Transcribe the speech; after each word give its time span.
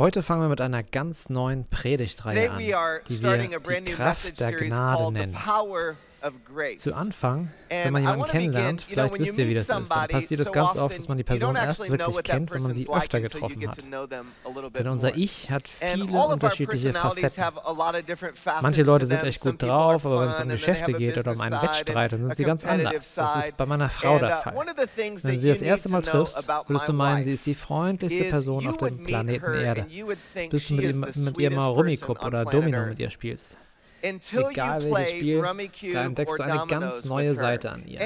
Heute 0.00 0.22
fangen 0.22 0.40
wir 0.40 0.48
mit 0.48 0.62
einer 0.62 0.82
ganz 0.82 1.28
neuen 1.28 1.66
Predigtreihe 1.66 2.50
an, 2.50 2.58
die 2.58 3.22
wir 3.22 3.36
die 3.36 3.92
Kraft 3.92 4.40
der 4.40 4.52
Gnade 4.52 5.12
nennen. 5.12 5.36
Zu 6.76 6.94
Anfang, 6.94 7.50
wenn 7.68 7.92
man 7.92 8.02
jemanden 8.02 8.24
kennenlernt, 8.26 8.82
vielleicht 8.82 9.18
wisst 9.18 9.38
ihr, 9.38 9.48
wie 9.48 9.54
das 9.54 9.68
ist, 9.68 9.90
dann 9.90 10.08
passiert 10.08 10.40
es 10.40 10.52
ganz 10.52 10.76
oft, 10.76 10.96
dass 10.96 11.08
man 11.08 11.16
die 11.16 11.24
Person 11.24 11.56
erst 11.56 11.88
wirklich 11.88 12.22
kennt, 12.22 12.50
wenn 12.52 12.62
man 12.62 12.74
sie 12.74 12.88
öfter 12.88 13.20
getroffen 13.20 13.66
hat. 13.68 13.78
Denn 14.76 14.88
unser 14.88 15.16
Ich 15.16 15.50
hat 15.50 15.68
viele 15.68 16.04
unterschiedliche 16.04 16.92
Facetten. 16.92 17.44
Manche 18.62 18.82
Leute 18.82 19.06
sind 19.06 19.22
echt 19.22 19.40
gut 19.40 19.62
drauf, 19.62 20.04
aber 20.04 20.22
wenn 20.22 20.30
es 20.30 20.40
um 20.40 20.48
Geschäfte 20.48 20.92
geht 20.92 21.16
oder 21.16 21.32
um 21.32 21.40
einen 21.40 21.60
Wettstreit, 21.62 22.12
dann 22.12 22.24
sind 22.24 22.36
sie 22.36 22.44
ganz 22.44 22.64
anders. 22.64 23.14
Das 23.14 23.36
ist 23.36 23.56
bei 23.56 23.66
meiner 23.66 23.88
Frau 23.88 24.18
der 24.18 24.38
uh, 24.38 24.42
Fall. 24.42 24.54
Wenn 24.96 25.34
du 25.34 25.38
sie 25.38 25.48
das 25.48 25.62
erste 25.62 25.88
Mal 25.88 26.02
triffst, 26.02 26.48
würdest 26.66 26.88
du 26.88 26.92
meinen, 26.92 27.24
sie 27.24 27.32
ist 27.32 27.46
die 27.46 27.54
freundlichste 27.54 28.24
Person 28.24 28.66
auf 28.66 28.76
dem 28.76 29.02
Planeten 29.02 29.54
Erde. 29.54 29.86
Bis 30.50 30.68
du 30.68 30.74
mit, 30.74 31.16
mit 31.16 31.38
ihr 31.38 31.50
mal 31.50 31.66
Rummikub 31.66 32.24
oder 32.24 32.44
Domino 32.44 32.86
mit 32.86 32.98
ihr 32.98 33.10
spielst. 33.10 33.58
Egal 34.02 34.84
welches 34.84 35.10
Spiel, 35.10 35.42
da 35.92 36.04
entdeckst 36.04 36.38
du 36.38 36.42
eine 36.42 36.66
ganz 36.66 37.04
neue 37.04 37.34
Seite 37.34 37.70
an 37.70 37.86
ihr. 37.86 38.00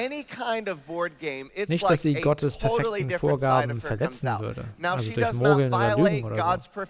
Nicht, 1.67 1.89
dass 1.89 2.01
sie 2.01 2.13
Gottes 2.15 2.57
perfekten 2.57 3.09
Vorgaben 3.11 3.81
verletzen 3.81 4.29
würde, 4.39 4.65
also 4.81 5.11
durch 5.11 5.33
Mogeln 5.33 5.73
oder 5.73 5.97
Lügen 5.97 6.23
oder 6.25 6.59
so. 6.61 6.81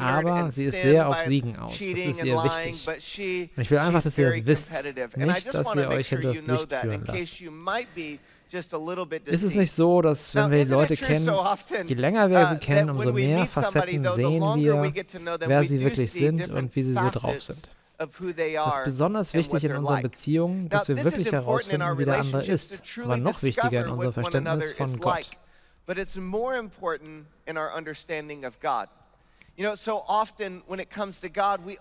Aber 0.00 0.50
sie 0.50 0.64
ist 0.66 0.82
sehr 0.82 1.08
auf 1.08 1.20
Siegen 1.20 1.56
aus. 1.58 1.72
Das 1.72 1.80
ist 1.80 2.24
ihr 2.24 2.42
wichtig. 2.42 3.48
Und 3.56 3.62
ich 3.62 3.70
will 3.70 3.78
einfach, 3.78 4.02
dass 4.02 4.18
ihr 4.18 4.30
das 4.30 4.46
wisst. 4.46 4.72
Nicht, 5.16 5.54
dass 5.54 5.74
ihr 5.74 5.88
euch 5.88 6.08
hinter 6.08 6.28
das 6.34 6.42
Licht 6.46 6.74
führen 6.74 7.04
lasst. 7.06 7.42
Ist 9.26 9.42
es 9.44 9.54
nicht 9.54 9.70
so, 9.70 10.02
dass 10.02 10.34
wenn 10.34 10.50
wir 10.50 10.64
die 10.64 10.70
Leute 10.70 10.96
kennen, 10.96 11.32
je 11.86 11.94
länger 11.94 12.28
wir 12.30 12.48
sie 12.48 12.54
uh, 12.54 12.58
kennen, 12.58 12.90
umso 12.90 13.12
mehr 13.12 13.46
Facetten 13.46 14.10
sehen 14.12 14.42
wir, 14.56 14.92
wer 15.46 15.64
sie 15.64 15.80
wirklich 15.80 16.10
sind 16.10 16.50
und 16.50 16.74
wie 16.74 16.82
sie 16.82 16.94
so 16.94 17.10
drauf 17.10 17.40
sind? 17.40 17.68
Das 18.00 18.78
ist 18.78 18.84
besonders 18.84 19.34
wichtig 19.34 19.62
in 19.64 19.76
unseren 19.76 20.00
Beziehungen, 20.00 20.68
dass 20.70 20.88
wir 20.88 21.04
wirklich 21.04 21.30
herausfinden, 21.30 21.98
wie 21.98 22.06
der 22.06 22.20
andere 22.20 22.46
ist, 22.46 22.82
aber 23.04 23.18
noch 23.18 23.42
wichtiger 23.42 23.84
in 23.84 23.90
unserem 23.90 24.14
Verständnis 24.14 24.72
von 24.72 24.98
Gott. 24.98 25.30
But 25.86 25.98
it's 25.98 26.16
more 26.16 26.56
important 26.56 27.26
in 27.46 27.58
our 27.58 27.76
understanding 27.76 28.46
of 28.46 28.58
God. 28.60 28.88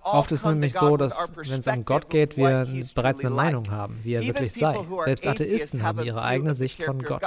Oft 0.04 0.32
ist 0.32 0.40
es 0.40 0.46
nämlich 0.46 0.74
so, 0.74 0.98
dass 0.98 1.32
wenn 1.36 1.60
es 1.60 1.68
um 1.68 1.86
Gott 1.86 2.10
geht, 2.10 2.36
wir 2.38 2.68
bereits 2.94 3.20
eine 3.22 3.30
Meinung 3.30 3.72
haben, 3.72 4.00
wie 4.04 4.14
er 4.16 4.24
wirklich 4.24 4.54
sei. 4.54 4.78
Selbst 5.06 5.28
Atheisten 5.28 5.84
haben 5.84 6.04
ihre 6.04 6.22
eigene 6.22 6.54
Sicht 6.54 6.84
von 6.84 7.02
Gott. 7.02 7.22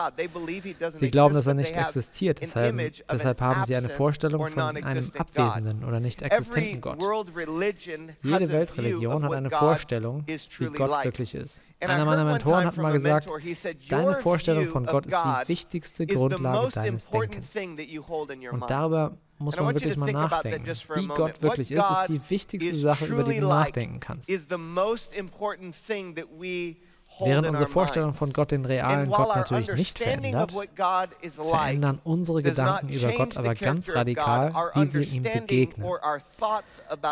Sie 0.91 1.11
glauben, 1.11 1.35
dass 1.35 1.47
er 1.47 1.55
nicht 1.55 1.77
existiert, 1.77 2.41
deshalb, 2.41 2.77
deshalb 3.11 3.41
haben 3.41 3.65
sie 3.65 3.77
eine 3.77 3.89
Vorstellung 3.89 4.47
von 4.49 4.63
einem 4.63 5.11
abwesenden 5.17 5.85
oder 5.85 6.01
nicht 6.01 6.23
existenten 6.23 6.81
Gott. 6.81 6.99
Jede 8.23 8.49
Weltreligion 8.49 9.25
hat 9.25 9.33
eine 9.33 9.51
Vorstellung, 9.51 10.25
wie 10.27 10.67
Gott 10.67 11.05
wirklich 11.05 11.35
ist. 11.35 11.63
Einer 11.81 12.05
meiner 12.05 12.25
Mentoren 12.25 12.67
hat 12.67 12.77
mal 12.77 12.93
gesagt, 12.93 13.29
deine 13.89 14.15
Vorstellung 14.15 14.67
von 14.67 14.87
Gott 14.87 15.07
ist 15.07 15.17
die 15.17 15.49
wichtigste 15.49 16.07
Grundlage 16.07 16.69
deines 16.73 17.09
Denkens. 17.09 17.57
Und 17.57 18.71
darüber 18.71 19.17
muss 19.43 19.57
man 19.57 19.75
wirklich 19.75 19.97
mal 19.97 20.07
nachdenken. 20.13 20.67
Wie 20.95 21.07
Gott 21.17 21.43
wirklich 21.43 21.71
ist, 21.73 21.91
ist 21.91 22.09
die 22.09 22.21
wichtigste 22.31 22.75
Sache, 22.75 23.07
über 23.07 23.23
die 23.25 23.41
du 23.41 23.49
nachdenken 23.49 24.01
kannst. 24.01 24.29
Während 27.21 27.47
unsere 27.49 27.67
Vorstellung 27.67 28.15
von 28.15 28.33
Gott 28.33 28.51
den 28.51 28.65
realen 28.65 29.11
Gott 29.11 29.37
natürlich 29.37 29.73
nicht 29.73 29.99
verändert, 29.99 30.53
verändern 31.27 32.01
unsere 32.05 32.43
Gedanken 32.43 32.89
über 32.89 33.13
Gott 33.13 33.37
aber 33.37 33.55
ganz 33.55 33.95
radikal, 33.95 34.53
wie 34.75 34.93
wir 34.93 35.03
ihm 35.03 35.23
begegnen. 35.23 35.87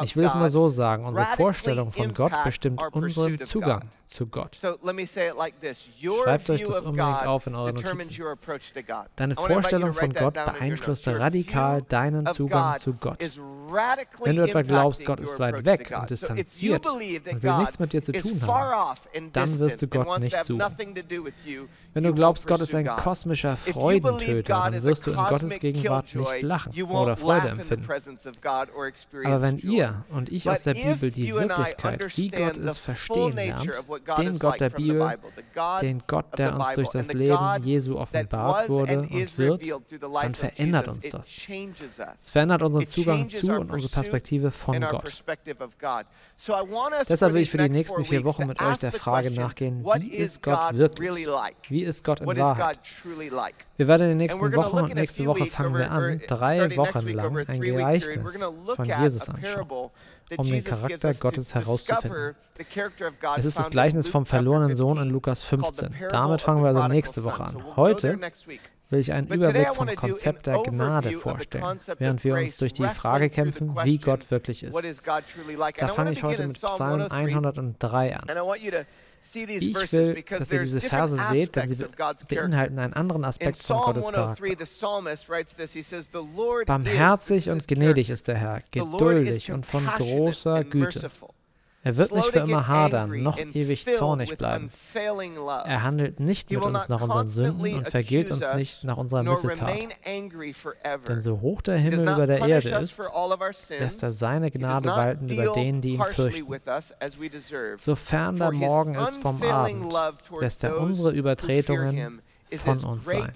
Ich 0.02 0.16
will 0.16 0.24
es 0.24 0.34
mal 0.34 0.50
so 0.50 0.68
sagen, 0.68 1.04
unsere 1.04 1.26
Vorstellung 1.36 1.92
von 1.92 2.14
Gott 2.14 2.32
bestimmt 2.44 2.80
unseren 2.92 3.40
Zugang 3.40 3.88
zu 4.06 4.26
Gott. 4.26 4.56
Schreibt 4.56 6.50
euch 6.50 6.64
das 6.64 6.80
unbedingt 6.80 7.26
auf 7.26 7.46
in 7.46 7.54
eure 7.54 7.72
Notizen. 7.72 8.25
Deine 9.14 9.34
Vorstellung 9.36 9.92
von 9.92 10.12
Gott 10.12 10.34
beeinflusst 10.34 11.06
radikal 11.06 11.82
deinen 11.82 12.26
Zugang 12.26 12.76
zu 12.78 12.94
Gott. 12.94 13.19
Wenn 14.25 14.36
du 14.36 14.42
etwa 14.42 14.62
glaubst, 14.62 15.04
Gott 15.04 15.20
ist 15.20 15.38
weit 15.38 15.64
weg 15.64 15.94
und 15.96 16.10
distanziert 16.10 16.86
und 16.86 17.00
will 17.00 17.56
nichts 17.58 17.78
mit 17.78 17.92
dir 17.92 18.02
zu 18.02 18.12
tun 18.12 18.41
haben, 18.46 19.30
dann 19.32 19.58
wirst 19.58 19.82
du 19.82 19.86
Gott 19.90 20.20
nicht 20.20 20.44
suchen. 20.44 20.62
Wenn 21.92 22.04
du 22.04 22.14
glaubst, 22.14 22.46
Gott 22.46 22.60
ist 22.60 22.74
ein 22.74 22.86
kosmischer 22.86 23.56
Freudentöter, 23.56 24.70
dann 24.70 24.82
wirst 24.84 25.06
du 25.06 25.10
in 25.10 25.16
Gottes 25.16 25.58
Gegenwart 25.58 26.14
nicht 26.14 26.42
lachen 26.42 26.82
oder 26.84 27.16
Freude 27.16 27.48
empfinden. 27.48 27.88
Aber 29.24 29.42
wenn 29.42 29.58
ihr 29.58 30.04
und 30.10 30.30
ich 30.30 30.48
aus 30.48 30.62
der 30.62 30.74
Bibel 30.74 31.10
die 31.10 31.34
Wirklichkeit, 31.34 32.16
wie 32.16 32.28
Gott 32.28 32.56
ist, 32.56 32.78
verstehen 32.78 33.32
lernt, 33.34 33.70
den 34.18 34.38
Gott 34.38 34.60
der 34.60 34.70
Bibel, 34.70 35.18
den 35.80 36.02
Gott, 36.06 36.38
der 36.38 36.54
uns 36.54 36.74
durch 36.74 36.90
das 36.90 37.12
Leben 37.12 37.62
Jesu 37.64 37.96
offenbart 37.98 38.68
wurde 38.68 39.00
und 39.00 39.38
wird, 39.38 39.72
dann 40.22 40.34
verändert 40.34 40.88
uns 40.88 41.08
das. 41.08 41.28
Es 42.20 42.30
verändert 42.30 42.62
unseren 42.62 42.86
Zugang 42.86 43.28
zu 43.28 43.52
und 43.52 43.70
unsere 43.70 43.90
Perspektive 43.92 44.50
von 44.50 44.80
Gott. 44.80 45.24
Deshalb 47.08 47.34
will 47.34 47.42
ich 47.42 47.50
für 47.50 47.58
die 47.58 47.68
nächsten 47.68 48.04
vier 48.04 48.24
Wochen 48.24 48.46
mit 48.46 48.60
euch 48.62 48.78
der 48.78 48.92
Frage 48.92 49.30
nachgehen, 49.30 49.79
wie 49.84 50.14
ist 50.14 50.42
Gott 50.42 50.74
wirklich? 50.74 51.26
Wie 51.68 51.82
ist 51.82 52.04
Gott 52.04 52.20
in 52.20 52.26
Wahrheit? 52.26 52.78
Wir 53.76 53.88
werden 53.88 54.02
in 54.02 54.08
den 54.10 54.18
nächsten 54.18 54.54
Wochen 54.54 54.78
und 54.78 54.94
nächste 54.94 55.26
Woche 55.26 55.46
fangen 55.46 55.74
wir 55.74 55.91
an, 55.91 56.20
drei 56.26 56.76
Wochen 56.76 57.08
lang 57.08 57.48
ein 57.48 57.60
Gleichnis 57.60 58.44
von 58.76 58.84
Jesus 58.84 59.28
anschauen 59.28 59.90
um 60.36 60.46
den 60.46 60.62
Charakter 60.62 61.14
Gottes 61.14 61.54
herauszufinden. 61.54 62.34
Es 63.36 63.44
ist 63.44 63.58
das 63.58 63.70
Gleichnis 63.70 64.08
vom 64.08 64.26
verlorenen 64.26 64.74
Sohn 64.74 64.98
in 64.98 65.10
Lukas 65.10 65.42
15. 65.42 65.94
Damit 66.10 66.42
fangen 66.42 66.62
wir 66.62 66.69
also 66.69 66.86
nächste 66.88 67.24
Woche 67.24 67.44
an. 67.44 67.76
Heute 67.76 68.19
will 68.90 68.98
ich 69.00 69.12
einen 69.12 69.28
Überblick 69.28 69.74
vom 69.74 69.94
Konzept 69.94 70.46
der 70.46 70.58
Gnade 70.58 71.12
vorstellen, 71.12 71.78
während 71.98 72.24
wir 72.24 72.34
uns 72.34 72.56
durch 72.58 72.72
die 72.72 72.86
Frage 72.86 73.30
kämpfen, 73.30 73.74
wie 73.84 73.98
Gott 73.98 74.30
wirklich 74.30 74.62
ist. 74.64 74.74
Da 75.78 75.88
fange 75.88 76.12
ich 76.12 76.22
heute 76.22 76.46
mit 76.46 76.56
Psalm 76.56 77.02
103 77.02 78.16
an. 78.16 78.28
Ich 79.22 79.92
will, 79.92 80.24
dass 80.30 80.50
ihr 80.50 80.60
diese 80.60 80.80
Verse 80.80 81.16
seht, 81.30 81.54
denn 81.54 81.68
sie 81.68 81.84
beinhalten 82.28 82.78
einen 82.78 82.94
anderen 82.94 83.24
Aspekt 83.24 83.58
von 83.62 83.76
Gottes 83.82 84.10
Charakter. 84.10 84.42
Barmherzig 86.66 87.50
und 87.50 87.68
gnädig 87.68 88.08
ist 88.08 88.28
der 88.28 88.36
Herr, 88.36 88.60
geduldig 88.70 89.52
und 89.52 89.66
von 89.66 89.86
großer 89.86 90.64
Güte. 90.64 91.10
Er 91.82 91.96
wird 91.96 92.12
nicht 92.14 92.28
für 92.28 92.41
immer 92.41 92.68
hadern, 92.68 93.22
noch 93.22 93.38
ewig 93.38 93.86
zornig 93.86 94.36
bleiben. 94.36 94.70
Er 94.94 95.82
handelt 95.82 96.20
nicht 96.20 96.50
mit 96.50 96.62
uns 96.62 96.88
nach 96.88 97.00
unseren 97.00 97.28
Sünden 97.28 97.74
und 97.74 97.88
vergilt 97.88 98.30
uns 98.30 98.52
nicht 98.54 98.84
nach 98.84 98.98
unserer 98.98 99.22
Missetat. 99.22 99.78
Denn 101.08 101.20
so 101.20 101.40
hoch 101.40 101.62
der 101.62 101.78
Himmel 101.78 102.02
über 102.02 102.26
der 102.26 102.46
Erde 102.46 102.69
ist, 102.69 103.00
lässt 103.78 104.02
er 104.02 104.12
seine 104.12 104.50
Gnade 104.50 104.88
walten 104.88 105.28
über 105.28 105.52
denen, 105.52 105.80
die 105.80 105.94
ihn 105.94 106.04
fürchten. 106.04 106.46
Sofern 107.78 108.36
der 108.36 108.52
Morgen 108.52 108.94
ist 108.96 109.22
vom 109.22 109.42
Abend, 109.42 109.94
lässt 110.40 110.64
er 110.64 110.78
unsere 110.78 111.12
Übertretungen 111.12 112.20
von 112.58 112.84
uns 112.84 113.06
sein. 113.06 113.32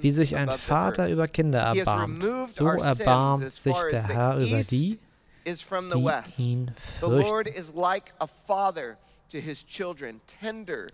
Wie 0.00 0.10
sich 0.10 0.36
ein 0.36 0.48
Vater 0.48 1.10
über 1.10 1.28
Kinder 1.28 1.60
erbarmt, 1.60 2.26
so 2.48 2.66
erbarmt 2.66 3.50
sich 3.50 3.76
der 3.90 4.08
Herr 4.08 4.38
über 4.38 4.62
die, 4.62 4.98
is 5.46 5.62
from 5.62 5.88
the 5.88 5.98
west. 5.98 6.36
The 7.00 7.08
Lord 7.08 7.46
is 7.46 7.70
like 7.70 8.12
a 8.20 8.26
father 8.26 8.98
to 9.30 9.40
his 9.40 9.62
children, 9.62 10.20
tender 10.26 10.90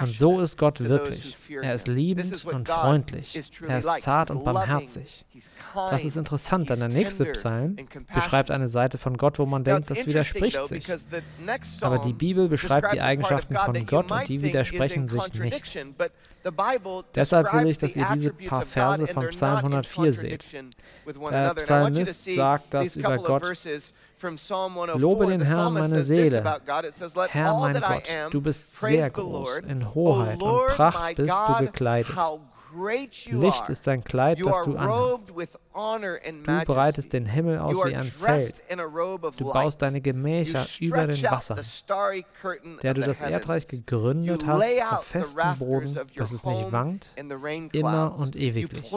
Und 0.00 0.08
so 0.08 0.40
ist 0.40 0.58
Gott 0.58 0.80
wirklich. 0.80 1.36
Er 1.62 1.74
ist 1.74 1.86
liebend 1.86 2.44
und 2.44 2.68
freundlich. 2.68 3.40
Er 3.66 3.78
ist 3.78 4.00
zart 4.00 4.30
und 4.30 4.44
barmherzig. 4.44 5.24
Das 5.74 6.04
ist 6.04 6.16
interessant, 6.16 6.70
denn 6.70 6.80
der 6.80 6.88
nächste 6.88 7.26
Psalm 7.26 7.76
beschreibt 8.14 8.50
eine 8.50 8.68
Seite 8.68 8.98
von 8.98 9.16
Gott, 9.16 9.38
wo 9.38 9.46
man 9.46 9.64
denkt, 9.64 9.90
das 9.90 10.06
widerspricht 10.06 10.66
sich. 10.66 10.86
Aber 11.80 11.98
die 11.98 12.12
Bibel 12.12 12.48
beschreibt 12.48 12.92
die 12.92 13.00
Eigenschaften 13.00 13.56
von 13.56 13.86
Gott 13.86 14.10
und 14.10 14.28
die 14.28 14.42
widersprechen 14.42 15.06
sich 15.06 15.34
nicht. 15.34 15.78
Deshalb 17.14 17.52
will 17.52 17.66
ich, 17.68 17.78
dass 17.78 17.96
ihr 17.96 18.06
diese 18.14 18.32
paar 18.32 18.62
Verse 18.62 19.06
von 19.06 19.28
Psalm 19.28 19.56
104 19.58 20.12
seht. 20.12 20.46
Der 21.30 21.54
Psalmist 21.54 22.24
sagt 22.24 22.74
das 22.74 22.96
über 22.96 23.18
Gott. 23.18 23.52
Lobe 24.98 25.26
den 25.26 25.40
Herrn, 25.42 25.74
meine 25.74 26.02
Seele. 26.02 26.42
Herr, 27.28 27.58
mein 27.60 27.74
Gott, 27.80 28.02
du 28.30 28.40
bist 28.40 28.80
sehr 28.80 29.10
groß. 29.10 29.58
In 29.68 29.94
Hoheit 29.94 30.42
und 30.42 30.66
Pracht 30.68 31.16
bist 31.16 31.34
du 31.48 31.64
gekleidet. 31.66 32.14
Licht 33.30 33.68
ist 33.70 33.86
dein 33.86 34.04
Kleid, 34.04 34.38
das 34.44 34.60
du 34.62 34.76
anhast. 34.76 35.30
Du 35.30 36.72
breitest 36.74 37.12
den 37.12 37.24
Himmel 37.24 37.58
aus 37.58 37.76
wie 37.86 37.96
ein 37.96 38.12
Zelt. 38.12 38.62
Du 39.38 39.44
baust 39.52 39.80
deine 39.80 40.00
Gemächer 40.02 40.66
über 40.80 41.06
den 41.06 41.22
Wassern. 41.22 41.58
Der 42.82 42.92
du 42.94 43.00
das 43.00 43.20
Erdreich 43.22 43.66
gegründet 43.68 44.46
hast 44.46 44.62
auf 44.90 45.04
festem 45.04 45.58
Boden, 45.58 45.98
dass 46.16 46.32
es 46.32 46.44
nicht 46.44 46.72
wankt, 46.72 47.10
immer 47.72 48.14
und 48.18 48.36
ewiglich. 48.36 48.92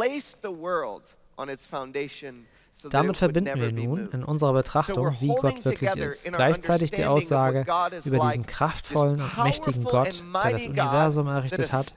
Damit 2.90 3.18
verbinden 3.18 3.60
wir 3.60 3.72
nun 3.72 4.10
in 4.12 4.24
unserer 4.24 4.54
Betrachtung, 4.54 5.16
wie 5.20 5.28
Gott 5.28 5.66
wirklich 5.66 5.96
ist, 5.96 6.32
gleichzeitig 6.32 6.92
die 6.92 7.06
Aussage 7.06 7.66
über 8.06 8.20
diesen 8.28 8.46
kraftvollen 8.46 9.22
und 9.22 9.44
mächtigen 9.44 9.84
Gott, 9.84 10.24
der 10.44 10.52
das 10.52 10.66
Universum 10.66 11.28
errichtet 11.28 11.74
hat, 11.74 11.94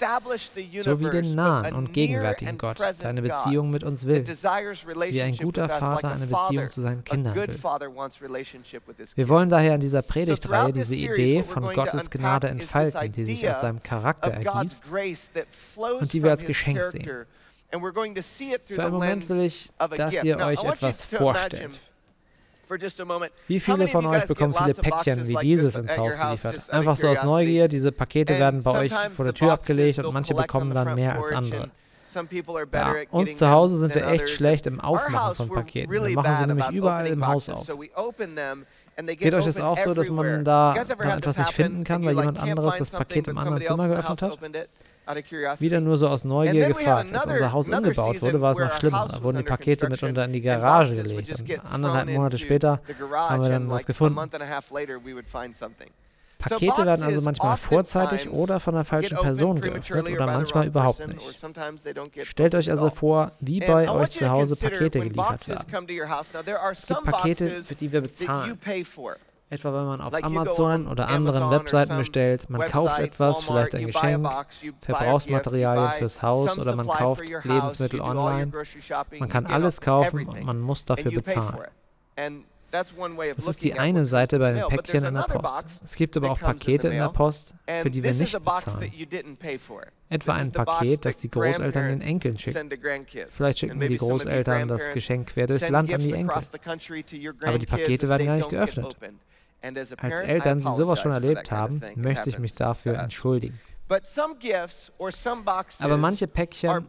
sowie 0.81 1.11
den 1.11 1.35
nahen 1.35 1.75
und 1.75 1.93
gegenwärtigen 1.93 2.59
Gott, 2.59 2.81
der 2.81 3.09
eine 3.09 3.23
Beziehung 3.23 3.71
mit 3.71 3.85
uns 3.85 4.07
will, 4.07 4.27
wie 4.27 5.23
ein 5.23 5.37
guter 5.37 5.69
Vater 5.69 6.11
eine 6.11 6.27
Beziehung 6.27 6.69
zu 6.69 6.81
seinen 6.81 7.05
Kindern 7.05 7.35
will. 7.35 7.49
Wir 9.15 9.29
wollen 9.29 9.51
daher 9.51 9.77
in 9.77 9.81
dieser 9.81 10.03
Predigtreihe 10.03 10.73
diese 10.73 10.97
Idee 10.97 11.43
von 11.45 11.73
Gottes 11.73 12.11
Gnade 12.11 12.49
entfalten, 12.49 13.13
die 13.13 13.25
sich 13.25 13.49
aus 13.49 13.61
seinem 13.61 13.83
Charakter 13.83 14.33
ergießt 14.33 14.91
und 16.01 16.13
die 16.13 16.23
wir 16.23 16.31
als 16.31 16.45
Geschenk 16.45 16.81
sehen. 16.83 17.27
Für 17.73 18.83
einen 18.83 18.93
Moment 18.93 19.29
will 19.29 19.41
ich, 19.45 19.71
dass 19.97 20.23
ihr 20.23 20.39
euch 20.39 20.63
etwas 20.63 21.05
vorstellt. 21.07 21.71
Wie 23.49 23.61
viele 23.61 23.89
von 23.89 24.07
euch 24.07 24.25
bekommen 24.27 24.55
viele 24.55 24.75
Päckchen 24.75 25.29
wie 25.29 25.37
dieses 25.37 25.75
ins 25.75 25.97
Haus 25.97 26.17
geliefert? 26.17 26.71
Einfach 26.71 26.97
so 26.97 27.09
aus 27.09 27.23
Neugier, 27.23 27.69
diese 27.69 27.93
Pakete 27.93 28.39
werden 28.39 28.63
bei 28.63 28.79
euch 28.79 28.93
vor 29.15 29.25
der 29.25 29.35
Tür 29.35 29.53
abgelegt 29.53 29.99
und 29.99 30.13
manche 30.13 30.35
bekommen 30.35 30.73
dann 30.73 30.95
mehr 30.95 31.17
als 31.19 31.33
andere. 31.33 31.71
Ja, 32.73 32.95
uns 33.11 33.39
zu 33.39 33.49
Hause 33.49 33.79
sind 33.79 33.95
wir 33.95 34.07
echt 34.07 34.29
schlecht 34.29 34.67
im 34.67 34.81
Aufmachen 34.81 35.35
von 35.35 35.49
Paketen. 35.49 35.91
Wir 35.91 36.11
machen 36.11 36.37
sie 36.37 36.47
nämlich 36.47 36.69
überall 36.71 37.07
im 37.07 37.27
Haus 37.27 37.49
auf. 37.49 37.67
Geht 38.97 39.33
euch 39.33 39.47
das 39.47 39.61
auch 39.61 39.79
so, 39.79 39.95
dass 39.95 40.11
man 40.11 40.45
da 40.45 40.75
etwas 40.77 41.39
nicht 41.39 41.53
finden 41.53 41.85
kann, 41.85 42.05
weil 42.05 42.15
jemand 42.15 42.39
anderes 42.39 42.77
das 42.77 42.91
Paket 42.91 43.29
im 43.29 43.39
anderen 43.39 43.63
Zimmer 43.63 43.89
geöffnet 43.89 44.23
hat? 44.23 44.39
Wieder 45.61 45.81
nur 45.81 45.99
so 45.99 46.09
aus 46.09 46.25
Neugier 46.25 46.69
gefragt. 46.69 47.15
Als 47.15 47.27
unser 47.27 47.53
Haus 47.53 47.69
umgebaut 47.69 48.23
wurde, 48.23 48.41
war 48.41 48.53
es 48.53 48.59
noch 48.59 48.73
schlimmer. 48.79 49.09
Da 49.11 49.23
wurden 49.23 49.39
die 49.39 49.45
Pakete 49.45 49.89
mitunter 49.89 50.25
in 50.25 50.33
die 50.33 50.41
Garage 50.41 50.95
gelegt. 50.97 51.41
Und 51.41 51.73
anderthalb 51.73 52.09
Monate 52.09 52.39
später 52.39 52.81
haben 53.13 53.43
wir 53.43 53.51
dann 53.51 53.71
was 53.71 53.87
gefunden. 53.87 54.19
Pakete 56.39 56.85
werden 56.85 57.05
also 57.05 57.21
manchmal 57.21 57.57
vorzeitig 57.57 58.29
oder 58.29 58.59
von 58.59 58.75
der 58.75 58.85
falschen 58.85 59.17
Person 59.17 59.61
geöffnet 59.61 60.11
oder 60.11 60.27
manchmal 60.27 60.67
überhaupt 60.67 61.07
nicht. 61.07 61.21
Stellt 62.23 62.55
euch 62.57 62.69
also 62.69 62.91
vor, 62.91 63.33
wie 63.39 63.61
bei 63.61 63.89
euch 63.89 64.11
zu 64.11 64.29
Hause 64.29 64.57
Pakete 64.57 64.99
geliefert 65.01 65.47
werden. 65.49 65.65
Es 66.73 66.87
gibt 66.87 67.05
Pakete, 67.05 67.63
für 67.63 67.75
die 67.77 67.93
wir 67.93 68.01
bezahlen. 68.01 68.59
Etwa 69.53 69.75
wenn 69.75 69.85
man 69.85 70.01
auf 70.01 70.15
Amazon 70.15 70.89
oder 70.89 71.09
anderen 71.09 71.51
Webseiten 71.51 71.99
bestellt, 71.99 72.49
man 72.49 72.63
kauft 72.63 72.99
etwas, 72.99 73.43
vielleicht 73.43 73.75
ein 73.75 73.85
Geschenk, 73.85 74.27
Verbrauchsmaterialien 74.81 75.93
fürs 75.99 76.23
Haus 76.23 76.59
oder 76.59 76.75
man 76.75 76.87
kauft 76.87 77.23
Lebensmittel 77.29 78.01
online. 78.01 78.51
Man 79.19 79.29
kann 79.29 79.45
alles 79.45 79.83
kaufen 79.83 80.27
und 80.27 80.43
man 80.43 80.59
muss 80.59 80.87
dafür 80.87 81.13
bezahlen. 81.13 81.67
Das 82.71 83.47
ist 83.47 83.63
die 83.63 83.75
eine 83.75 84.07
Seite 84.07 84.39
bei 84.39 84.53
den 84.53 84.67
Päckchen 84.69 85.05
in 85.05 85.15
der 85.17 85.25
Post. 85.25 85.83
Es 85.85 85.97
gibt 85.97 86.17
aber 86.17 86.31
auch 86.31 86.41
Pakete 86.41 86.89
in 86.89 86.97
der 86.97 87.11
Post, 87.11 87.55
für 87.83 87.91
die 87.91 88.03
wir 88.03 88.15
nicht 88.15 88.33
bezahlen. 88.33 88.91
Etwa 90.09 90.33
ein 90.33 90.51
Paket, 90.51 91.05
das 91.05 91.19
die 91.19 91.31
Großeltern 91.31 91.89
den 91.89 92.01
Enkeln 92.01 92.39
schicken. 92.39 92.71
Vielleicht 93.33 93.59
schicken 93.59 93.79
die 93.81 93.99
Großeltern 93.99 94.69
das 94.69 94.91
Geschenk 94.95 95.29
quer 95.29 95.47
durchs 95.47 95.69
Land 95.69 95.93
an 95.93 96.01
die 96.01 96.15
Enkel. 96.15 96.43
Aber 97.43 97.59
die 97.59 97.67
Pakete 97.67 98.09
werden 98.09 98.27
gar 98.27 98.37
nicht 98.37 98.49
geöffnet. 98.49 98.97
Als 99.63 100.21
Eltern, 100.21 100.61
die 100.61 100.75
sowas 100.77 101.01
schon 101.01 101.13
erlebt 101.13 101.51
haben, 101.51 101.81
möchte 101.95 102.29
ich 102.31 102.39
mich 102.39 102.55
dafür 102.55 102.99
entschuldigen. 102.99 103.61
Aber 105.79 105.97
manche 105.99 106.27
Päckchen, 106.27 106.87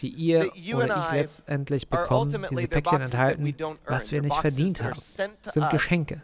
die 0.00 0.08
ihr 0.08 0.52
oder 0.74 1.04
ich 1.06 1.12
letztendlich 1.12 1.88
bekommen, 1.88 2.46
diese 2.50 2.68
Päckchen 2.68 3.00
enthalten, 3.00 3.54
was 3.86 4.12
wir 4.12 4.22
nicht 4.22 4.36
verdient 4.36 4.82
haben, 4.82 5.00
sind 5.00 5.70
Geschenke. 5.70 6.22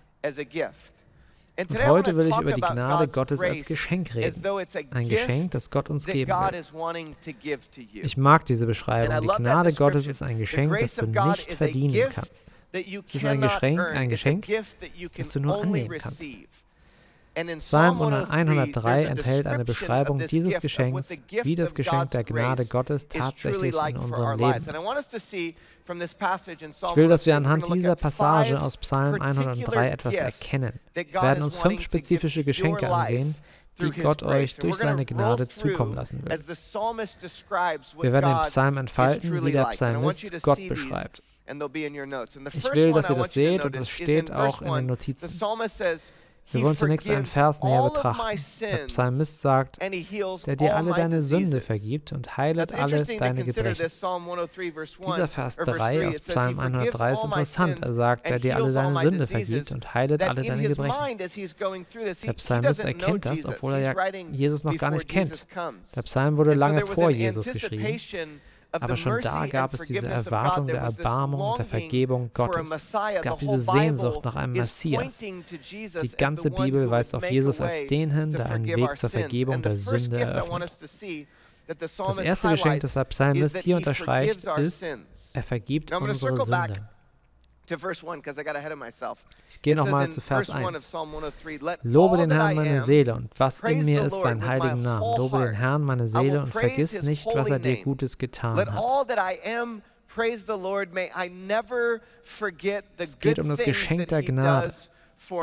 Und 1.60 1.86
heute 1.88 2.16
will 2.16 2.28
ich 2.28 2.38
über 2.38 2.52
die 2.52 2.60
Gnade 2.60 3.08
Gottes 3.08 3.40
als 3.40 3.66
Geschenk 3.66 4.14
reden. 4.14 4.40
Ein 4.92 5.08
Geschenk, 5.08 5.50
das 5.50 5.68
Gott 5.70 5.90
uns 5.90 6.06
geben 6.06 6.30
will. 6.30 6.64
Ich 7.94 8.16
mag 8.16 8.44
diese 8.46 8.66
Beschreibung. 8.66 9.20
Die 9.20 9.42
Gnade 9.42 9.72
Gottes 9.72 10.06
ist 10.06 10.22
ein 10.22 10.38
Geschenk, 10.38 10.78
das 10.78 10.94
du 10.94 11.06
nicht 11.06 11.52
verdienen 11.54 12.10
kannst. 12.10 12.52
Es 12.72 13.14
ist 13.14 13.24
ein 13.24 13.40
Geschenk, 13.40 13.80
ein 13.80 14.08
Geschenk, 14.08 14.46
das 15.16 15.30
du 15.32 15.40
nur 15.40 15.62
annehmen 15.62 15.98
kannst. 15.98 16.22
Psalm 17.60 18.02
103 18.02 19.04
enthält 19.04 19.46
eine 19.46 19.64
Beschreibung 19.64 20.18
dieses 20.26 20.60
Geschenks, 20.60 21.10
wie 21.44 21.54
das 21.54 21.74
Geschenk 21.74 22.10
der 22.10 22.24
Gnade 22.24 22.66
Gottes 22.66 23.06
tatsächlich 23.08 23.74
in 23.74 23.96
unserem 23.96 24.38
Leben 24.38 24.58
ist. 24.58 24.68
Ich 26.90 26.96
will, 26.96 27.08
dass 27.08 27.26
wir 27.26 27.36
anhand 27.36 27.72
dieser 27.72 27.96
Passage 27.96 28.60
aus 28.60 28.76
Psalm 28.76 29.20
103 29.22 29.88
etwas 29.88 30.14
erkennen. 30.14 30.80
Wir 30.94 31.12
werden 31.22 31.44
uns 31.44 31.56
fünf 31.56 31.80
spezifische 31.80 32.44
Geschenke 32.44 32.90
ansehen, 32.90 33.34
die 33.80 33.90
Gott 33.92 34.22
euch 34.24 34.56
durch 34.56 34.76
seine 34.76 35.06
Gnade 35.06 35.46
zukommen 35.48 35.94
lassen 35.94 36.24
will. 36.24 36.38
Wir 38.02 38.12
werden 38.12 38.30
den 38.34 38.42
Psalm 38.42 38.76
entfalten, 38.78 39.44
wie 39.44 39.52
der 39.52 39.66
Psalmist 39.66 40.42
Gott 40.42 40.58
beschreibt. 40.68 41.22
Ich 41.48 42.74
will, 42.74 42.92
dass 42.92 43.10
ihr 43.10 43.16
das 43.16 43.32
seht 43.32 43.64
und 43.64 43.76
es 43.76 43.88
steht 43.88 44.30
auch 44.30 44.62
in 44.62 44.72
den 44.72 44.86
Notizen. 44.86 45.28
Wir 46.50 46.62
wollen 46.62 46.76
zunächst 46.76 47.10
einen 47.10 47.26
Vers 47.26 47.62
näher 47.62 47.82
betrachten. 47.82 48.22
Der 48.62 48.86
Psalmist 48.86 49.40
sagt, 49.40 49.78
der 49.82 50.56
dir 50.56 50.76
alle 50.76 50.94
deine 50.94 51.20
Sünde 51.20 51.60
vergibt 51.60 52.12
und 52.12 52.38
heilet 52.38 52.72
alle 52.72 53.04
deine 53.04 53.44
Gebrechen. 53.44 53.86
Dieser 55.06 55.28
Vers 55.28 55.56
3 55.56 56.08
aus 56.08 56.20
Psalm 56.20 56.58
103 56.58 57.12
ist 57.12 57.24
interessant. 57.24 57.78
Er 57.82 57.92
sagt, 57.92 58.30
der 58.30 58.38
dir 58.38 58.56
alle 58.56 58.72
deine 58.72 58.98
Sünde 58.98 59.26
vergibt 59.26 59.72
und 59.72 59.92
heilet 59.92 60.22
alle 60.22 60.42
deine 60.42 60.62
Gebrechen. 60.68 61.18
Der 62.24 62.32
Psalmist 62.32 62.80
erkennt 62.80 63.26
das, 63.26 63.44
obwohl 63.44 63.74
er 63.74 63.80
ja 63.80 63.94
Jesus 64.32 64.64
noch 64.64 64.76
gar 64.78 64.90
nicht 64.90 65.06
kennt. 65.08 65.46
Der 65.94 66.02
Psalm 66.02 66.38
wurde 66.38 66.54
lange 66.54 66.86
vor 66.86 67.10
Jesus 67.10 67.46
geschrieben. 67.46 67.98
Aber 68.70 68.96
schon 68.96 69.20
da 69.22 69.46
gab 69.46 69.72
es 69.74 69.82
diese 69.82 70.08
Erwartung 70.08 70.66
der 70.66 70.80
Erbarmung 70.80 71.40
und 71.40 71.58
der 71.58 71.66
Vergebung 71.66 72.30
Gottes. 72.34 72.70
Es 72.70 73.22
gab 73.22 73.38
diese 73.38 73.58
Sehnsucht 73.58 74.24
nach 74.24 74.36
einem 74.36 74.52
Messias. 74.52 75.18
Die 75.18 76.16
ganze 76.16 76.50
Bibel 76.50 76.90
weist 76.90 77.14
auf 77.14 77.28
Jesus 77.30 77.60
als 77.60 77.86
den 77.86 78.10
hin, 78.10 78.30
der 78.30 78.50
einen 78.50 78.66
Weg 78.66 78.98
zur 78.98 79.10
Vergebung 79.10 79.62
der 79.62 79.76
Sünde 79.76 80.20
eröffnet. 80.20 80.78
Das 81.66 82.18
erste 82.18 82.48
Geschenk, 82.48 82.80
das 82.80 82.94
der 82.94 83.04
Psalmist 83.04 83.58
hier 83.58 83.76
unterstreicht, 83.76 84.44
ist, 84.58 84.84
er 85.32 85.42
vergibt 85.42 85.92
unsere 85.92 86.44
Sünden. 86.44 86.88
Ich 89.48 89.60
gehe 89.62 89.74
nochmal 89.76 90.08
zu 90.10 90.20
Vers 90.20 90.48
1. 90.50 90.90
Lobe 91.82 92.16
den 92.16 92.30
Herrn 92.30 92.54
meine 92.56 92.82
Seele 92.82 93.14
und 93.14 93.30
was 93.38 93.60
in 93.60 93.84
mir 93.84 94.04
ist 94.04 94.20
sein 94.22 94.46
heiligen 94.46 94.82
Namen. 94.82 95.02
Lobe 95.18 95.38
den 95.46 95.54
Herrn 95.54 95.82
meine 95.82 96.08
Seele 96.08 96.40
und 96.42 96.52
vergiss 96.52 97.02
nicht, 97.02 97.26
was 97.26 97.50
er 97.50 97.58
dir 97.58 97.76
Gutes 97.84 98.16
getan 98.18 98.56
hat. 98.72 98.78
Es 102.96 103.18
geht 103.18 103.38
um 103.38 103.48
das 103.48 103.58
Geschenk 103.66 104.08
der 104.08 104.22
Gnade 104.22 104.72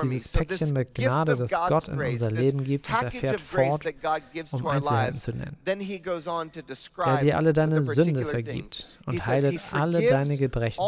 dieses 0.03 0.29
Päckchen 0.29 0.73
mit 0.73 0.95
Gnade, 0.95 1.35
das 1.35 1.51
Gott 1.51 1.87
in 1.87 1.99
unser 1.99 2.31
Leben 2.31 2.63
gibt, 2.63 2.89
und 2.89 3.01
er 3.03 3.11
fährt 3.11 3.41
fort, 3.41 3.85
um 4.51 4.67
Einzelheiten 4.67 5.19
zu 5.19 5.31
nennen. 5.31 5.57
Der 5.65 5.75
dir 7.21 7.37
alle 7.37 7.53
deine 7.53 7.83
Sünde 7.83 8.25
vergibt 8.25 8.87
und 9.05 9.25
heilet 9.25 9.61
alle 9.71 10.07
deine 10.07 10.37
Gebrechen, 10.37 10.83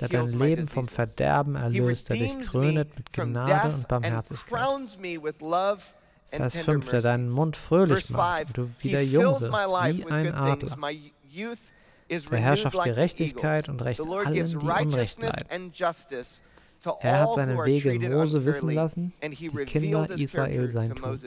der 0.00 0.08
dein 0.08 0.38
Leben 0.38 0.66
vom 0.66 0.86
Verderben 0.88 1.56
erlöst, 1.56 2.08
der 2.10 2.16
dich 2.16 2.38
krönet 2.40 2.96
mit 2.96 3.12
Gnade 3.12 3.74
und 3.74 3.88
Barmherzigkeit. 3.88 4.62
Vers 6.30 6.58
5, 6.58 6.88
der 6.90 7.00
deinen 7.00 7.30
Mund 7.30 7.56
fröhlich 7.56 8.10
macht 8.10 8.48
und 8.48 8.58
du 8.58 8.70
wieder 8.80 9.00
jung 9.00 9.40
wirst, 9.40 9.50
wie 9.50 10.04
ein 10.06 10.34
Adler. 10.34 10.76
Der 12.30 12.38
Herrschaft 12.38 12.82
Gerechtigkeit 12.84 13.68
und 13.68 13.82
Recht 13.82 14.00
allen, 14.06 14.34
die 14.46 14.56
Unrecht 14.56 15.22
leiden. 15.22 15.72
Er 17.00 17.20
hat 17.20 17.34
seine 17.34 17.56
Wege 17.64 17.98
Mose 18.08 18.44
wissen 18.44 18.70
lassen, 18.70 19.12
die 19.22 19.48
Kinder 19.64 20.10
Israel 20.10 20.68
sein 20.68 20.94
Tun. 20.94 21.18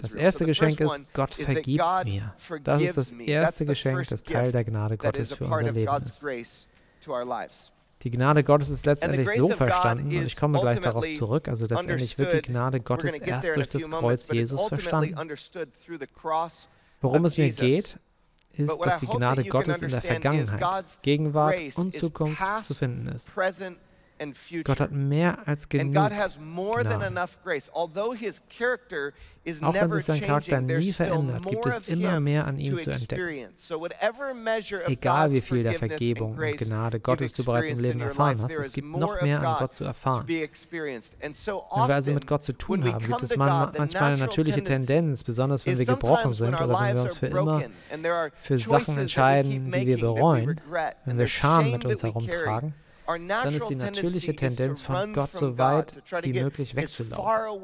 Das 0.00 0.14
erste 0.14 0.46
Geschenk 0.46 0.80
ist, 0.80 1.02
Gott 1.12 1.34
vergibt 1.34 1.84
mir. 2.04 2.34
Das 2.62 2.82
ist 2.82 2.96
das 2.96 3.12
erste 3.12 3.66
Geschenk, 3.66 4.08
das 4.08 4.22
Teil 4.22 4.52
der 4.52 4.64
Gnade 4.64 4.96
Gottes 4.96 5.34
für 5.34 5.44
unser 5.44 5.72
Leben 5.72 5.92
ist. 6.02 6.68
Die 8.02 8.10
Gnade 8.10 8.44
Gottes 8.44 8.68
ist 8.70 8.84
letztendlich 8.84 9.28
so 9.30 9.48
verstanden, 9.48 10.08
und 10.08 10.24
ich 10.24 10.36
komme 10.36 10.60
gleich 10.60 10.80
darauf 10.80 11.06
zurück, 11.16 11.48
also 11.48 11.66
letztendlich 11.66 12.18
wird 12.18 12.32
die 12.32 12.42
Gnade 12.42 12.80
Gottes 12.80 13.18
erst 13.18 13.56
durch 13.56 13.68
das 13.68 13.90
Kreuz 13.90 14.30
Jesus 14.30 14.66
verstanden. 14.66 15.14
Worum 17.00 17.24
es 17.24 17.38
mir 17.38 17.50
geht, 17.50 17.98
ist, 18.56 18.78
dass 18.78 19.00
die 19.00 19.06
Gnade 19.06 19.44
Gottes 19.44 19.82
in 19.82 19.90
der 19.90 20.02
Vergangenheit, 20.02 20.98
Gegenwart 21.02 21.56
und 21.76 21.94
Zukunft 21.94 22.42
zu 22.64 22.74
finden 22.74 23.08
ist. 23.08 23.32
Gott 24.64 24.80
hat 24.80 24.92
mehr 24.92 25.38
als 25.46 25.68
genug 25.68 25.92
Gnade. 25.92 26.14
Auch 29.60 29.74
wenn 29.74 29.92
sich 29.92 30.04
sein 30.06 30.22
Charakter 30.22 30.58
nie 30.62 30.90
verändert, 30.90 31.44
gibt 31.44 31.66
es 31.66 31.88
immer 31.88 32.18
mehr 32.18 32.46
an 32.46 32.58
ihm 32.58 32.78
zu 32.78 32.90
entdecken. 32.90 33.52
Egal 34.86 35.32
wie 35.34 35.42
viel 35.42 35.62
der 35.62 35.74
Vergebung 35.74 36.38
und 36.38 36.56
Gnade 36.56 36.98
Gottes 36.98 37.34
du 37.34 37.44
bereits 37.44 37.68
im 37.68 37.78
Leben 37.78 38.00
erfahren 38.00 38.40
hast, 38.40 38.52
es 38.52 38.72
gibt 38.72 38.88
noch 38.88 39.20
mehr 39.20 39.42
an 39.46 39.56
Gott 39.58 39.74
zu 39.74 39.84
erfahren. 39.84 40.26
Wenn 40.26 40.38
wir 40.70 41.94
also 41.94 42.14
mit 42.14 42.26
Gott 42.26 42.42
zu 42.42 42.54
tun 42.54 42.84
haben, 42.84 43.06
gibt 43.06 43.22
es 43.22 43.36
manchmal 43.36 43.74
eine 44.12 44.16
natürliche 44.18 44.64
Tendenz, 44.64 45.24
besonders 45.24 45.66
wenn 45.66 45.78
wir 45.78 45.84
gebrochen 45.84 46.32
sind 46.32 46.54
oder 46.54 46.80
wenn 46.80 46.96
wir 46.96 47.02
uns 47.02 47.16
für 47.16 47.26
immer 47.26 47.62
für 48.36 48.58
Sachen 48.58 48.96
entscheiden, 48.96 49.70
die 49.70 49.86
wir 49.86 49.98
bereuen, 49.98 50.58
wenn 51.04 51.18
wir 51.18 51.26
Scham 51.26 51.70
mit 51.70 51.84
uns 51.84 52.02
herumtragen, 52.02 52.72
dann 53.06 53.54
ist 53.54 53.68
die 53.68 53.76
natürliche 53.76 54.34
Tendenz 54.34 54.80
von 54.80 55.12
Gott 55.12 55.32
so 55.32 55.56
weit 55.58 56.02
wie 56.22 56.40
möglich 56.40 56.74
wegzulaufen. 56.74 57.60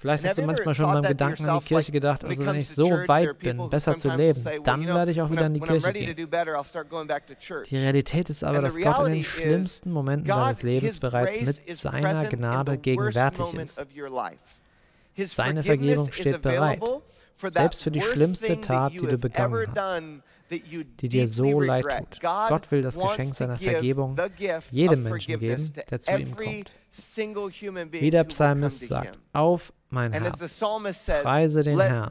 Vielleicht 0.00 0.24
hast 0.24 0.38
du 0.38 0.42
manchmal 0.42 0.74
schon 0.74 0.92
beim 0.92 1.02
Gedanken 1.02 1.48
an 1.48 1.58
die 1.58 1.64
Kirche 1.64 1.90
gedacht, 1.90 2.24
also 2.24 2.46
wenn 2.46 2.54
ich 2.54 2.68
so 2.68 2.88
weit 3.08 3.36
bin, 3.40 3.68
besser 3.68 3.96
zu 3.96 4.14
leben, 4.14 4.44
dann 4.62 4.86
werde 4.86 5.10
ich 5.10 5.20
auch 5.20 5.30
wieder 5.30 5.46
in 5.46 5.54
die 5.54 5.60
Kirche 5.60 5.92
gehen. 5.92 6.16
Die 7.68 7.76
Realität 7.76 8.30
ist 8.30 8.44
aber, 8.44 8.60
dass 8.60 8.76
Gott 8.76 9.08
in 9.08 9.14
den 9.14 9.24
schlimmsten 9.24 9.90
Momenten 9.90 10.28
deines 10.28 10.62
Lebens 10.62 11.00
bereits 11.00 11.40
mit 11.40 11.76
seiner 11.76 12.26
Gnade 12.26 12.78
gegenwärtig 12.78 13.54
ist. 13.54 13.84
Seine 15.26 15.64
Vergebung 15.64 16.12
steht 16.12 16.42
bereit, 16.42 16.80
selbst 17.48 17.82
für 17.82 17.90
die 17.90 18.00
schlimmste 18.00 18.60
Tat, 18.60 18.92
die 18.92 18.98
du 18.98 19.18
begangen 19.18 19.72
hast 19.74 20.22
die 20.50 21.08
dir 21.08 21.28
so 21.28 21.60
leid 21.60 21.84
tut. 21.84 22.20
Gott 22.20 22.70
will 22.70 22.82
das 22.82 22.98
Geschenk 22.98 23.34
seiner 23.34 23.58
Vergebung 23.58 24.16
jedem 24.70 25.02
Menschen 25.02 25.38
geben, 25.38 25.72
der 25.90 26.00
zu 26.00 26.16
ihm 26.16 26.34
kommt. 26.34 26.72
Wie 27.90 28.10
der 28.10 28.24
Psalmist 28.24 28.86
sagt, 28.86 29.18
auf 29.32 29.72
mein 29.90 30.12
Herz, 30.12 30.60
preise 31.22 31.62
den 31.62 31.80
Herrn. 31.80 32.10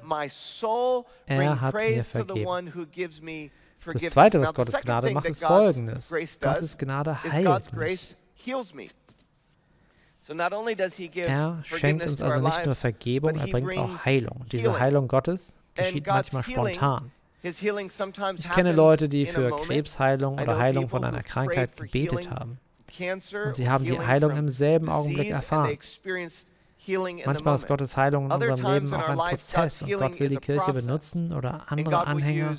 Er 1.26 1.62
hat 1.62 1.74
mir 1.74 2.04
vergeben. 2.04 3.52
Das 3.86 4.02
Zweite, 4.02 4.40
was 4.42 4.54
Gottes 4.54 4.76
Gnade 4.82 5.12
macht, 5.12 5.28
ist 5.28 5.46
folgendes. 5.46 6.14
Gottes 6.40 6.78
Gnade 6.78 7.22
heilt 7.24 7.74
mich. 7.74 8.16
Er 11.30 11.64
schenkt 11.64 12.04
uns 12.06 12.22
also 12.22 12.40
nicht 12.42 12.66
nur 12.66 12.76
Vergebung, 12.76 13.36
er 13.40 13.48
bringt 13.48 13.78
auch 13.78 14.06
Heilung. 14.06 14.46
Diese 14.52 14.78
Heilung 14.80 15.08
Gottes 15.08 15.56
geschieht 15.76 16.06
manchmal 16.08 16.44
spontan. 16.44 17.12
Ich 17.44 18.50
kenne 18.52 18.72
Leute, 18.74 19.08
die 19.08 19.26
für 19.26 19.52
Krebsheilung 19.56 20.40
oder 20.40 20.58
Heilung 20.58 20.90
von 20.90 21.04
einer 21.04 21.24
Krankheit 21.24 21.78
gebetet 21.78 22.30
haben. 22.32 22.60
Und 23.46 23.56
sie 23.56 23.70
haben 23.70 23.86
die 23.86 24.00
Heilung 24.00 24.36
im 24.36 24.50
selben 24.50 24.90
Augenblick 24.90 25.30
erfahren. 25.30 25.78
Manchmal 27.26 27.56
ist 27.56 27.68
Gottes 27.68 27.98
Heilung 27.98 28.26
in 28.26 28.32
unserem 28.32 28.74
Leben 28.74 28.94
auch 28.94 29.10
ein 29.10 29.18
Prozess 29.18 29.82
und 29.82 29.92
Gott 29.92 30.20
will 30.20 30.30
die 30.30 30.38
Kirche 30.38 30.74
benutzen 30.74 31.34
oder 31.34 31.64
andere 31.68 32.08
Anhänger 32.08 32.56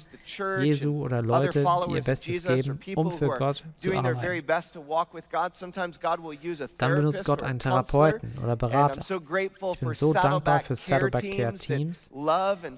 Jesu 0.61 1.05
oder 1.05 1.23
Leute, 1.23 1.65
die 1.89 1.95
ihr 1.95 2.03
Bestes 2.05 2.43
geben, 2.45 2.79
um 2.97 3.11
für 3.11 3.29
Gott 3.29 3.65
zu 3.77 3.89
arbeiten. 3.95 4.37
Dann 6.79 6.95
benutzt 6.95 7.25
Gott 7.25 7.43
einen 7.43 7.59
Therapeuten 7.59 8.39
oder 8.43 8.57
Berater. 8.57 9.01
Ich 9.73 9.81
bin 9.81 9.93
so 9.93 10.13
dankbar 10.13 10.61
für 10.61 10.77
Saddleback 10.77 11.37
Care 11.37 11.55
Teams, 11.55 12.11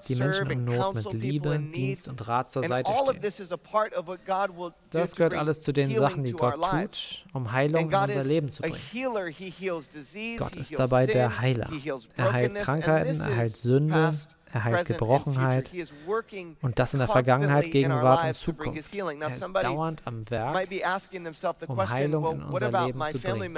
die 0.07 0.15
Menschen 0.15 0.49
in 0.49 0.65
Not 0.65 0.95
mit 0.95 1.13
Liebe, 1.13 1.59
Dienst 1.59 2.07
und 2.07 2.27
Rat 2.27 2.51
zur 2.51 2.63
Seite 2.63 2.91
stehen. 2.93 3.21
Das 4.91 5.15
gehört 5.15 5.33
alles 5.33 5.61
zu 5.61 5.71
den 5.73 5.89
Sachen, 5.95 6.23
die 6.23 6.31
Gott 6.33 6.55
tut, 6.61 7.25
um 7.33 7.51
Heilung 7.51 7.89
in 7.91 8.03
unser 8.03 8.23
Leben 8.23 8.51
zu 8.51 8.63
bringen. 8.63 8.77
Gott 10.37 10.55
ist 10.55 10.77
dabei 10.79 11.05
der 11.07 11.40
Heiler. 11.41 11.69
Er 12.15 12.31
heilt 12.33 12.55
Krankheiten, 12.55 13.19
er 13.19 13.35
heilt 13.35 13.57
Sünde, 13.57 14.13
er 14.53 14.63
heilt 14.63 14.87
Gebrochenheit 14.87 15.71
und 16.61 16.77
das 16.79 16.93
in 16.93 16.99
der 16.99 17.07
Vergangenheit, 17.07 17.71
Gegenwart 17.71 18.25
und 18.25 18.35
Zukunft. 18.35 18.93
Er 18.93 19.29
ist 19.29 19.53
dauernd 19.53 20.01
am 20.05 20.29
Werk, 20.29 20.67
um 21.67 21.89
Heilung 21.89 22.31
in 22.33 22.43
unser 22.43 22.85
Leben 22.85 23.01
zu 23.11 23.19
bringen. 23.19 23.57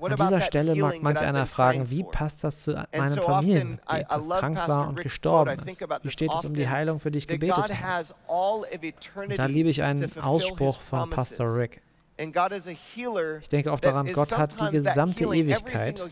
An 0.00 0.16
dieser 0.16 0.40
Stelle 0.42 0.74
mag 0.76 1.00
manch 1.00 1.20
einer 1.20 1.46
fragen, 1.46 1.90
wie 1.90 2.04
passt 2.04 2.44
das 2.44 2.60
zu 2.60 2.72
meinem 2.94 3.22
Familienmitglied, 3.22 4.06
das 4.10 4.28
krank 4.28 4.58
war 4.68 4.86
und 4.88 5.00
gestorben 5.00 5.58
ist? 5.66 5.88
Wie 6.02 6.10
steht 6.10 6.30
es 6.34 6.44
um 6.44 6.52
die 6.52 6.68
Heilung, 6.68 7.00
für 7.00 7.10
die 7.10 7.16
ich 7.18 7.26
gebetet 7.26 7.56
habe? 7.82 8.06
Und 8.28 9.38
da 9.38 9.46
liebe 9.46 9.70
ich 9.70 9.82
einen 9.82 10.10
Ausspruch 10.20 10.78
von 10.78 11.08
Pastor 11.08 11.56
Rick. 11.56 11.80
Ich 12.18 13.48
denke 13.48 13.72
auch 13.72 13.80
daran, 13.80 14.12
Gott 14.12 14.36
hat 14.36 14.60
die 14.60 14.70
gesamte 14.70 15.24
Ewigkeit, 15.24 16.02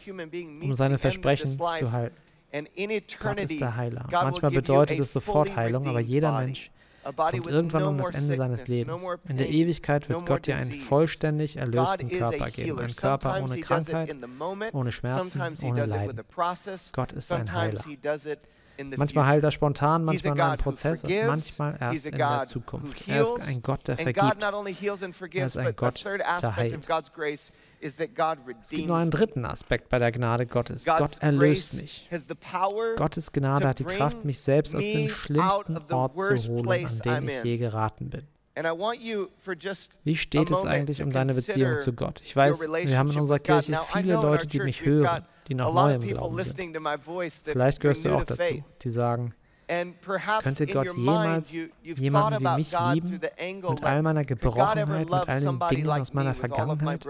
um 0.62 0.74
seine 0.74 0.98
Versprechen 0.98 1.58
zu 1.58 1.92
halten. 1.92 2.16
Gott 3.20 3.40
ist 3.40 3.60
der 3.60 3.76
Heiler. 3.76 4.06
Manchmal 4.10 4.50
bedeutet 4.52 5.00
es 5.00 5.12
sofort 5.12 5.56
Heilung, 5.56 5.86
aber 5.86 6.00
jeder 6.00 6.38
Mensch 6.38 6.70
kommt 7.02 7.46
irgendwann 7.46 7.84
um 7.84 7.98
das 7.98 8.10
Ende 8.10 8.36
seines 8.36 8.66
Lebens. 8.66 9.04
In 9.28 9.36
der 9.36 9.48
Ewigkeit 9.48 10.08
wird 10.08 10.26
Gott 10.26 10.46
dir 10.46 10.56
einen 10.56 10.72
vollständig 10.72 11.56
erlösten 11.56 12.08
Körper 12.10 12.50
geben. 12.50 12.78
Einen 12.78 12.96
Körper 12.96 13.42
ohne 13.42 13.60
Krankheit, 13.60 14.16
ohne 14.72 14.92
Schmerzen, 14.92 15.42
ohne 15.62 15.86
Leiden. 15.86 16.20
Gott 16.92 17.12
ist 17.12 17.32
ein 17.32 17.52
Heiler. 17.52 17.84
Manchmal 18.96 19.26
heilt 19.26 19.44
er 19.44 19.50
spontan, 19.50 20.04
manchmal 20.04 20.34
in 20.34 20.40
einem 20.40 20.58
Prozess 20.58 21.04
und 21.04 21.26
manchmal 21.26 21.76
erst 21.80 22.06
in 22.06 22.18
der 22.18 22.44
Zukunft. 22.46 23.08
Er 23.08 23.22
ist 23.22 23.40
ein 23.40 23.62
Gott, 23.62 23.86
der 23.88 23.96
vergibt. 23.96 24.22
Er 25.34 25.46
ist 25.46 25.56
ein 25.56 25.76
Gott, 25.76 26.04
der 26.04 26.56
heilt. 26.56 26.74
Es 28.60 28.70
gibt 28.70 28.88
noch 28.88 28.96
einen 28.96 29.10
dritten 29.10 29.44
Aspekt 29.44 29.88
bei 29.88 29.98
der 29.98 30.12
Gnade 30.12 30.46
Gottes. 30.46 30.84
Gott 30.84 31.18
erlöst 31.18 31.74
mich. 31.74 32.08
Gottes 32.96 33.32
Gnade 33.32 33.68
hat 33.68 33.78
die 33.78 33.84
Kraft, 33.84 34.24
mich 34.24 34.40
selbst 34.40 34.74
aus 34.74 34.82
dem 34.84 35.08
schlimmsten 35.08 35.78
Ort 35.92 36.16
zu 36.16 36.48
holen, 36.48 36.86
an 36.86 36.98
den 37.04 37.28
ich 37.28 37.44
je 37.44 37.58
geraten 37.58 38.10
bin. 38.10 38.26
Wie 40.04 40.16
steht 40.16 40.50
es 40.50 40.64
eigentlich 40.64 41.02
um 41.02 41.12
deine 41.12 41.34
Beziehung 41.34 41.78
zu 41.80 41.92
Gott? 41.92 42.22
Ich 42.24 42.34
weiß, 42.34 42.68
wir 42.68 42.98
haben 42.98 43.10
in 43.10 43.20
unserer 43.20 43.38
Kirche 43.38 43.78
viele 43.92 44.14
Leute, 44.14 44.46
die 44.46 44.60
mich 44.60 44.84
hören 44.84 45.26
die 45.48 45.54
noch 45.54 45.72
neu 45.72 45.94
im 45.94 46.02
Glauben 46.02 46.42
sind. 46.42 46.76
Vielleicht 47.44 47.80
gehörst 47.80 48.04
du 48.04 48.14
auch 48.14 48.24
dazu, 48.24 48.64
die 48.82 48.90
sagen, 48.90 49.34
könnte 50.42 50.66
Gott 50.66 50.96
jemals 50.96 51.58
jemanden 51.82 52.44
wie 52.44 52.56
mich 52.56 52.72
lieben, 52.92 53.10
mit 53.10 53.82
all 53.82 54.02
meiner 54.02 54.24
Gebrochenheit, 54.24 55.08
mit 55.08 55.12
all 55.12 55.40
den 55.40 55.58
Dingen 55.70 55.90
aus 55.90 56.12
meiner 56.12 56.34
Vergangenheit? 56.34 57.04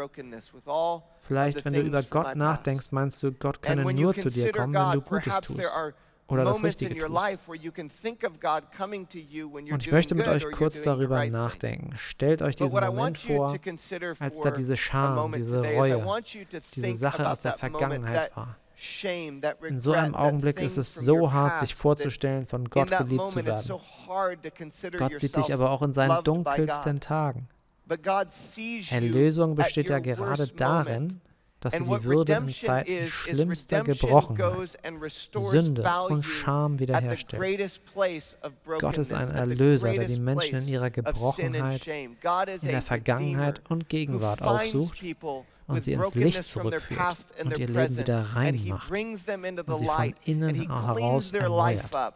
Vielleicht, 1.21 1.64
wenn 1.64 1.73
du 1.73 1.81
über 1.81 2.02
Gott 2.02 2.37
nachdenkst, 2.37 2.93
meinst 2.93 3.23
du, 3.23 3.33
Gott 3.33 3.61
könne 3.61 3.93
nur 3.93 4.14
zu 4.14 4.31
dir 4.31 4.52
kommen, 4.52 4.75
wenn 4.75 4.93
du 4.93 5.00
Gutes 5.02 5.40
tust 5.40 5.61
oder 6.28 6.45
das 6.45 6.62
Richtige 6.62 6.97
tust. 6.99 7.38
Und 9.71 9.87
ich 9.87 9.92
möchte 9.92 10.14
mit 10.14 10.28
euch 10.28 10.50
kurz 10.50 10.83
darüber 10.83 11.25
nachdenken. 11.26 11.92
Stellt 11.97 12.42
euch 12.42 12.56
diesen 12.56 12.80
Moment 12.80 13.18
vor, 13.18 13.54
als 14.18 14.40
da 14.40 14.50
diese 14.50 14.76
Scham, 14.76 15.33
diese 15.33 15.61
Reue, 15.61 16.23
diese 16.75 16.95
Sache 16.95 17.28
aus 17.28 17.42
der 17.42 17.54
Vergangenheit 17.54 18.37
war. 18.37 18.56
In 19.68 19.80
so 19.80 19.92
einem 19.92 20.14
Augenblick 20.14 20.61
ist 20.61 20.76
es 20.76 20.95
so 20.95 21.33
hart, 21.33 21.56
sich 21.59 21.75
vorzustellen, 21.75 22.47
von 22.47 22.68
Gott 22.68 22.90
geliebt 22.90 23.28
zu 23.30 23.45
werden. 23.45 23.80
Gott 24.99 25.18
sieht 25.18 25.37
dich 25.37 25.54
aber 25.54 25.71
auch 25.71 25.83
in 25.83 25.92
seinen 25.92 26.23
dunkelsten 26.25 27.00
Tagen. 27.00 27.49
Erlösung 28.90 29.54
besteht 29.54 29.88
ja 29.88 29.99
gerade 30.00 30.49
darin, 30.49 31.21
dass 31.61 31.75
sie 31.75 31.85
die 31.85 32.05
Würde 32.05 32.35
in 32.35 32.49
Zeiten 32.49 33.09
schlimmster 33.09 33.83
Gebrochenheit, 33.83 34.79
Sünde 35.37 35.89
und 36.09 36.25
Scham 36.25 36.79
wiederherstellt. 36.79 37.71
Gott 38.79 38.99
ist 38.99 39.13
ein 39.13 39.31
Erlöser, 39.31 39.93
der 39.93 40.05
die 40.05 40.21
Menschen 40.21 40.59
in 40.59 40.69
ihrer 40.69 40.91
Gebrochenheit, 40.91 41.87
in 41.87 42.17
der 42.69 42.83
Vergangenheit 42.83 43.63
und 43.69 43.89
Gegenwart 43.89 44.43
aufsucht 44.43 45.03
und 45.66 45.82
sie 45.82 45.92
ins 45.92 46.14
Licht 46.14 46.44
zurückführt 46.44 47.26
und 47.42 47.58
ihr 47.58 47.68
Leben 47.68 47.96
wieder 47.96 48.23
rein 48.35 48.61
macht 48.68 48.90
und 48.90 49.16
sie 49.78 49.87
von 49.87 50.14
innen 50.25 50.54
heraus 50.54 51.32
erneuert. 51.32 52.14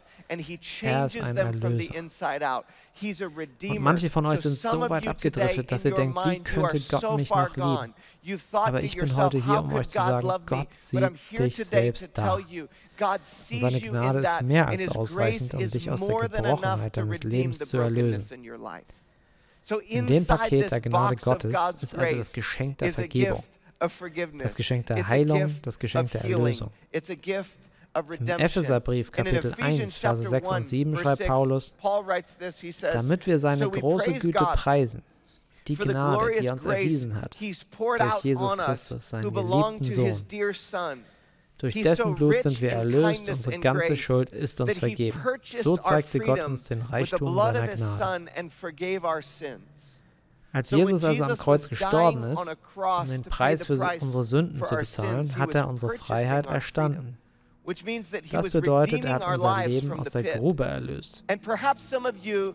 Er 0.82 1.06
ist 1.06 1.20
ein 1.20 1.36
Erlöser. 1.36 2.64
Und 3.62 3.78
manche 3.80 4.10
von 4.10 4.26
euch 4.26 4.40
sind 4.40 4.58
so 4.58 4.88
weit 4.88 5.08
abgedriftet, 5.08 5.72
dass 5.72 5.84
ihr 5.84 5.94
denkt, 5.94 6.16
wie 6.24 6.40
könnte 6.40 6.80
Gott 6.88 7.16
mich 7.16 7.30
noch 7.30 7.56
lieben? 7.56 7.94
Aber 8.52 8.82
ich 8.82 8.96
bin 8.96 9.16
heute 9.16 9.44
hier, 9.44 9.60
um 9.60 9.72
euch 9.72 9.88
zu 9.88 9.98
sagen, 9.98 10.28
Gott 10.46 10.68
sieht 10.76 11.38
dich 11.38 11.56
selbst 11.56 12.10
da. 12.16 12.34
Und 12.34 13.24
seine 13.24 13.80
Gnade 13.80 14.20
ist 14.20 14.42
mehr 14.42 14.68
als 14.68 14.88
ausreichend, 14.88 15.54
um 15.54 15.70
dich 15.70 15.90
aus 15.90 16.04
der 16.06 16.28
Gebrochenheit 16.28 16.96
deines 16.96 17.22
Lebens 17.22 17.58
zu 17.58 17.78
erlösen. 17.78 18.28
In 19.88 20.06
dem 20.06 20.26
Paket 20.26 20.70
der 20.70 20.80
Gnade 20.80 21.16
Gottes 21.16 21.54
ist 21.82 21.94
also 21.94 22.16
das 22.16 22.32
Geschenk 22.32 22.78
der 22.78 22.92
Vergebung, 22.92 23.42
das 23.78 24.54
Geschenk 24.56 24.86
der 24.86 25.06
Heilung, 25.06 25.54
das 25.62 25.78
Geschenk 25.78 26.10
der 26.12 26.24
Erlösung. 26.24 26.70
Im 26.92 28.28
Epheserbrief 28.28 29.10
Kapitel 29.10 29.52
1, 29.58 29.96
Verse 29.96 30.28
6 30.28 30.50
und 30.50 30.68
7 30.68 30.96
schreibt 30.96 31.26
Paulus, 31.26 31.76
damit 32.92 33.26
wir 33.26 33.38
seine 33.38 33.68
große 33.68 34.12
Güte 34.12 34.44
preisen, 34.54 35.02
die 35.66 35.74
Gnade, 35.76 36.40
die 36.40 36.46
er 36.46 36.52
uns 36.52 36.64
erwiesen 36.64 37.20
hat, 37.20 37.36
durch 37.40 38.22
Jesus 38.22 38.56
Christus, 38.56 39.10
seinen 39.10 39.32
geliebten 39.32 39.84
Sohn. 39.84 40.16
Durch 41.60 41.74
dessen 41.74 42.14
Blut 42.14 42.40
sind 42.40 42.60
wir 42.60 42.72
erlöst, 42.72 43.28
unsere 43.28 43.58
ganze 43.58 43.96
Schuld 43.96 44.30
ist 44.30 44.60
uns 44.60 44.78
vergeben. 44.78 45.20
So 45.62 45.76
zeigte 45.76 46.18
Gott 46.18 46.42
uns 46.44 46.64
den 46.64 46.80
Reichtum 46.80 47.34
seiner 47.34 47.68
Gnade. 47.68 48.26
Als 50.52 50.70
Jesus 50.70 51.04
also 51.04 51.24
am 51.24 51.36
Kreuz 51.36 51.68
gestorben 51.68 52.24
ist, 52.24 52.48
um 52.74 53.06
den 53.06 53.22
Preis 53.22 53.66
für 53.66 53.74
unsere 54.00 54.24
Sünden 54.24 54.64
zu 54.64 54.74
bezahlen, 54.74 55.38
hat 55.38 55.54
er 55.54 55.68
unsere 55.68 55.92
Freiheit 55.96 56.46
erstanden. 56.46 57.18
Das 58.30 58.50
bedeutet, 58.50 59.04
er 59.04 59.14
hat 59.14 59.26
unser 59.26 59.66
Leben 59.66 59.92
aus 59.92 60.10
der 60.10 60.22
Grube 60.22 60.64
erlöst. 60.64 61.24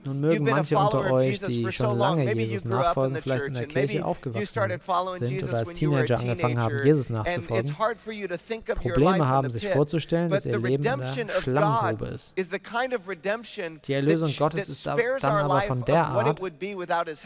Nun 0.03 0.19
mögen 0.19 0.43
manche 0.45 0.77
unter 0.77 1.12
euch, 1.12 1.39
die 1.39 1.72
schon 1.72 1.98
lange 1.98 2.34
Jesus 2.34 2.65
nachfolgen, 2.65 3.22
vielleicht 3.22 3.45
in 3.48 3.53
der 3.53 3.67
Kirche 3.67 4.05
aufgewachsen 4.05 4.45
sind 5.19 5.43
oder 5.43 5.57
als 5.57 5.74
Teenager 5.74 6.19
angefangen 6.19 6.60
haben, 6.60 6.75
Jesus 6.84 7.10
nachzufolgen, 7.10 7.75
Probleme 8.75 9.27
haben, 9.27 9.50
sich 9.50 9.67
vorzustellen, 9.69 10.29
dass 10.29 10.45
ihr 10.45 10.57
Leben 10.60 10.84
in 10.84 11.27
der 11.27 11.41
Schlangengrube 11.41 12.05
ist. 12.07 12.36
Die 13.88 13.93
Erlösung 13.93 14.34
Gottes 14.38 14.69
ist 14.69 14.86
dann 14.86 15.00
aber 15.24 15.62
von 15.62 15.86
der 15.86 16.05
Art, 16.07 16.39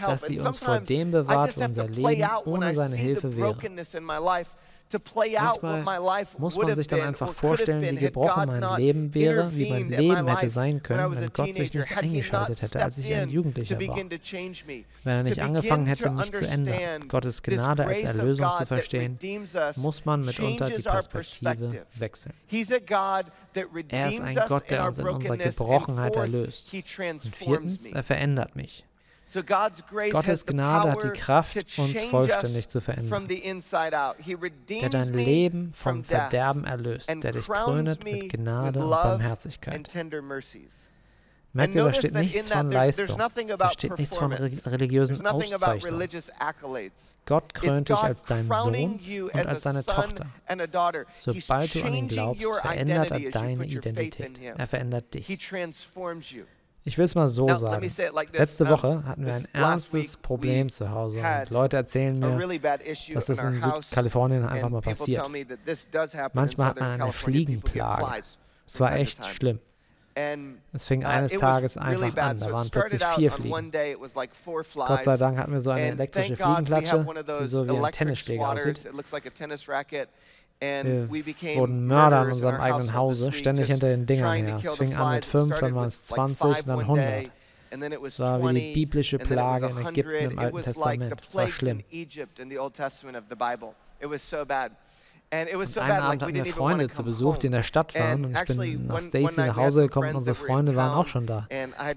dass 0.06 0.22
sie 0.24 0.40
uns 0.40 0.60
vor 0.60 0.80
dem 0.80 1.12
bewahrt, 1.12 1.58
unser 1.58 1.88
Leben 1.88 2.28
ohne 2.46 2.74
seine 2.74 2.96
Hilfe 2.96 3.36
wäre. 3.36 3.56
Manchmal 4.92 6.26
muss 6.38 6.58
man 6.58 6.76
sich 6.76 6.88
dann 6.88 7.02
einfach 7.02 7.32
vorstellen, 7.34 7.82
wie 7.82 7.96
gebrochen 7.96 8.48
mein 8.48 8.78
Leben 8.78 9.14
wäre, 9.14 9.56
wie 9.56 9.70
mein 9.70 9.90
Leben 9.90 10.28
hätte 10.28 10.50
sein 10.50 10.82
können, 10.82 11.16
wenn 11.16 11.32
Gott 11.34 11.54
sich 11.54 11.74
nicht 11.74 11.98
eingeschaltet 11.98 12.62
hätte, 12.62 12.84
als 12.84 12.98
ich 12.98 13.14
ein 13.14 13.30
Jugendlicher 13.30 13.80
war. 13.80 13.98
Wenn 13.98 15.16
er 15.16 15.24
nicht 15.24 15.42
angefangen 15.42 15.86
hätte, 15.86 16.10
mich 16.10 16.32
zu 16.34 16.48
ändern, 16.48 17.08
Gottes 17.08 17.44
Gnade 17.44 17.86
als 17.86 18.04
Erlösung 18.04 18.48
zu 18.58 18.66
verstehen, 18.66 19.20
muss 19.76 20.06
man 20.06 20.22
mitunter 20.22 20.70
die 20.70 20.82
Perspektive 20.82 21.86
wechseln. 21.96 22.34
Er 23.90 24.10
ist 24.10 24.22
ein 24.22 24.40
Gott, 24.48 24.70
der 24.70 24.86
uns 24.86 24.98
in 25.00 25.08
unserer 25.08 25.38
Gebrochenheit 25.38 26.16
erlöst. 26.16 26.74
Und 26.74 27.36
viertens, 27.36 27.92
er 27.92 28.04
verändert 28.04 28.56
mich. 28.56 28.86
Gottes 30.12 30.46
Gnade 30.46 30.92
hat 30.92 31.04
die 31.04 31.10
Kraft, 31.10 31.58
uns 31.78 32.04
vollständig 32.04 32.68
zu 32.68 32.82
verändern. 32.82 33.28
Der 33.28 34.90
dein 34.90 35.14
Leben 35.14 35.74
vom 35.74 36.04
Verderben 36.04 36.66
erlöst, 36.66 37.10
der 37.10 37.32
dich 37.32 37.48
krönet 37.48 38.04
mit 38.04 38.32
Gnade 38.34 38.80
und 38.80 38.90
Barmherzigkeit. 38.90 39.88
Merkt 41.52 41.74
ihr, 41.74 41.84
da 41.84 41.94
steht 41.94 42.14
nichts 42.14 42.50
von 42.50 42.72
Leistung. 42.72 43.18
Da 43.58 43.70
steht 43.72 43.98
nichts 43.98 44.16
von 44.16 44.32
religiösen 44.32 45.26
Auszeichnungen. 45.26 46.08
Gott 47.26 47.54
krönt 47.56 47.90
dich 47.90 47.98
als 47.98 48.24
deinen 48.24 48.50
Sohn 48.50 49.00
und 49.34 49.48
als 49.48 49.64
seine 49.64 49.84
Tochter. 49.84 50.28
Sobald 51.16 51.74
du 51.76 51.84
an 51.84 51.94
ihn 51.96 52.08
glaubst, 52.08 52.44
verändert 52.62 53.12
er 53.12 53.32
deine 53.32 53.66
Identität. 53.66 54.40
Er 54.40 54.68
verändert 54.68 55.14
dich. 55.14 55.28
Ich 56.90 56.98
will 56.98 57.06
es 57.06 57.14
mal 57.14 57.30
so 57.30 57.48
sagen. 57.54 57.88
Letzte 58.34 58.68
Woche 58.68 59.04
hatten 59.06 59.24
wir 59.24 59.36
ein 59.36 59.46
ernstes 59.54 60.18
Problem 60.18 60.72
zu 60.72 60.90
Hause 60.90 61.20
und 61.20 61.52
Leute 61.52 61.78
erzählen 61.78 62.18
mir, 62.18 62.58
dass 63.14 63.28
das 63.28 63.44
in 63.44 63.60
Südkalifornien 63.60 64.44
einfach 64.44 64.70
mal 64.70 64.82
passiert. 64.82 65.24
Manchmal 66.34 66.68
hat 66.68 66.80
man 66.80 67.02
eine 67.02 67.12
Fliegenplage. 67.12 68.24
Es 68.66 68.80
war 68.80 68.96
echt 68.96 69.24
schlimm. 69.24 69.60
Es 70.74 70.86
fing 70.86 71.04
uh, 71.04 71.08
eines 71.08 71.32
Tages 71.32 71.78
einfach 71.78 72.18
an. 72.18 72.38
Da 72.38 72.52
waren 72.52 72.70
plötzlich 72.72 73.04
vier 73.06 73.32
Fliegen. 73.32 73.72
Gott 73.72 75.04
sei 75.04 75.18
Dank 75.18 75.38
hatten 75.38 75.52
wir 75.54 75.62
so 75.62 75.70
eine 75.70 75.90
elektrische 75.90 76.36
Fliegenklatsche, 76.36 77.06
die 77.40 77.46
so 77.46 77.68
wie 77.68 77.78
ein 77.78 77.92
Tennisschläger 77.92 78.50
aussieht. 78.50 78.86
Wir 80.62 81.08
wurden 81.56 81.88
Mörder 81.88 82.24
in 82.24 82.32
unserem 82.32 82.60
eigenen 82.60 82.94
Hause, 82.94 83.32
ständig 83.32 83.68
hinter 83.68 83.88
den 83.88 84.06
Dingern 84.06 84.46
her. 84.46 84.60
Es 84.62 84.76
fing 84.76 84.94
an 84.94 85.16
mit 85.16 85.26
fünf, 85.26 85.58
dann 85.60 85.74
waren 85.74 85.88
es 85.88 86.04
20 86.06 86.48
und 86.48 86.68
dann 86.68 86.80
100. 86.80 87.32
Es 88.04 88.20
war 88.20 88.42
wie 88.42 88.60
die 88.60 88.74
biblische 88.74 89.20
Plage 89.20 89.68
in 89.68 89.86
Ägypten 89.86 90.32
im 90.32 90.40
Alten 90.40 90.62
Testament. 90.62 91.16
Es 91.24 91.36
war 91.36 91.48
schlimm. 91.48 91.84
Und 95.32 95.78
einen 95.78 96.02
Abend 96.02 96.24
hatten 96.24 96.34
wir 96.34 96.46
Freunde 96.46 96.90
zu 96.90 97.04
Besuch, 97.04 97.38
die 97.38 97.46
in 97.48 97.54
der 97.54 97.64
Stadt 97.64 97.94
waren. 97.94 98.26
Und 98.26 98.36
ich 98.36 98.58
bin 98.58 98.88
nach 98.88 99.00
Stacy 99.00 99.40
nach 99.42 99.56
Hause 99.56 99.84
gekommen 99.84 100.10
und 100.10 100.16
unsere 100.16 100.36
Freunde 100.36 100.76
waren 100.76 100.98
auch 100.98 101.08
schon 101.08 101.26
da. 101.26 101.48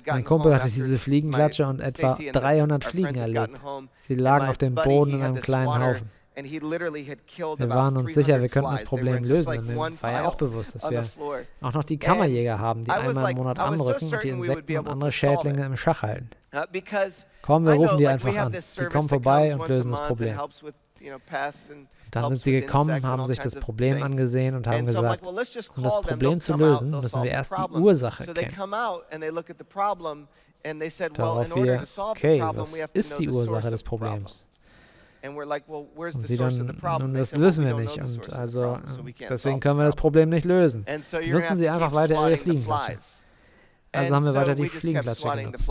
Mein 0.06 0.24
Kumpel 0.24 0.54
hatte 0.54 0.68
diese 0.68 0.98
Fliegenklatsche 0.98 1.66
und 1.66 1.80
etwa 1.80 2.16
300 2.16 2.84
Fliegen 2.84 3.16
erlebt. 3.16 3.60
Sie 4.00 4.14
lagen 4.14 4.46
auf 4.46 4.58
dem 4.58 4.76
Boden 4.76 5.14
in 5.14 5.22
einem 5.22 5.40
kleinen 5.40 5.82
Haufen. 5.82 6.10
Wir 6.34 7.68
waren 7.68 7.96
uns 7.96 8.14
sicher, 8.14 8.40
wir 8.40 8.48
könnten 8.48 8.70
das 8.70 8.84
Problem 8.84 9.24
lösen. 9.24 9.66
Mir 9.66 9.76
war 9.76 10.12
ja 10.12 10.24
auch 10.24 10.34
bewusst, 10.34 10.74
dass 10.74 10.90
wir 10.90 11.04
auch 11.60 11.72
noch 11.72 11.84
die 11.84 11.98
Kammerjäger 11.98 12.58
haben, 12.58 12.82
die 12.82 12.90
einmal 12.90 13.30
im 13.32 13.36
Monat 13.36 13.58
anrücken 13.58 14.12
und 14.12 14.22
die 14.22 14.28
Insekten 14.28 14.78
und 14.78 14.88
andere 14.88 15.12
Schädlinge 15.12 15.66
im 15.66 15.76
Schach 15.76 16.02
halten. 16.02 16.30
Uh, 16.54 16.64
Komm, 17.40 17.66
wir 17.66 17.74
rufen 17.74 17.98
die 17.98 18.06
einfach 18.06 18.36
an. 18.36 18.52
Die 18.52 18.84
kommen 18.84 19.08
vorbei 19.08 19.54
und 19.54 19.68
lösen 19.68 19.90
das 19.90 20.06
Problem. 20.06 20.38
Dann 22.10 22.28
sind 22.28 22.42
sie 22.42 22.52
gekommen, 22.52 23.06
haben 23.06 23.26
sich 23.26 23.38
das 23.38 23.56
Problem 23.56 24.02
angesehen 24.02 24.54
und 24.54 24.66
haben 24.66 24.86
gesagt, 24.86 25.26
um 25.26 25.82
das 25.82 26.00
Problem 26.00 26.40
zu 26.40 26.56
lösen, 26.56 26.90
müssen 26.90 27.22
wir 27.22 27.30
erst 27.30 27.52
die 27.56 27.72
Ursache 27.72 28.26
kennen. 28.26 28.54
Darauf 31.14 31.56
wir, 31.56 31.82
okay, 31.98 32.42
was 32.54 32.74
ist 32.92 33.18
die 33.18 33.28
Ursache 33.28 33.70
des 33.70 33.82
Problems? 33.82 34.46
Und 35.24 36.26
sie 36.26 36.36
dann, 36.36 36.76
nun, 36.98 37.14
das 37.14 37.38
wissen 37.38 37.64
wir 37.64 37.74
nicht. 37.74 37.98
Und 37.98 38.32
also, 38.32 38.78
deswegen 39.28 39.60
können 39.60 39.78
wir 39.78 39.84
das 39.84 39.94
Problem 39.96 40.28
nicht 40.28 40.44
lösen. 40.44 40.84
Nutzen 41.26 41.56
Sie 41.56 41.68
einfach 41.68 41.92
weiter 41.92 42.14
Ihre 42.14 42.36
Fliegenklatsche. 42.36 42.98
Also 43.94 44.14
haben 44.14 44.24
wir 44.24 44.32
weiter 44.34 44.54
die 44.54 44.68
Fliegenklatsche 44.68 45.28
genutzt. 45.28 45.68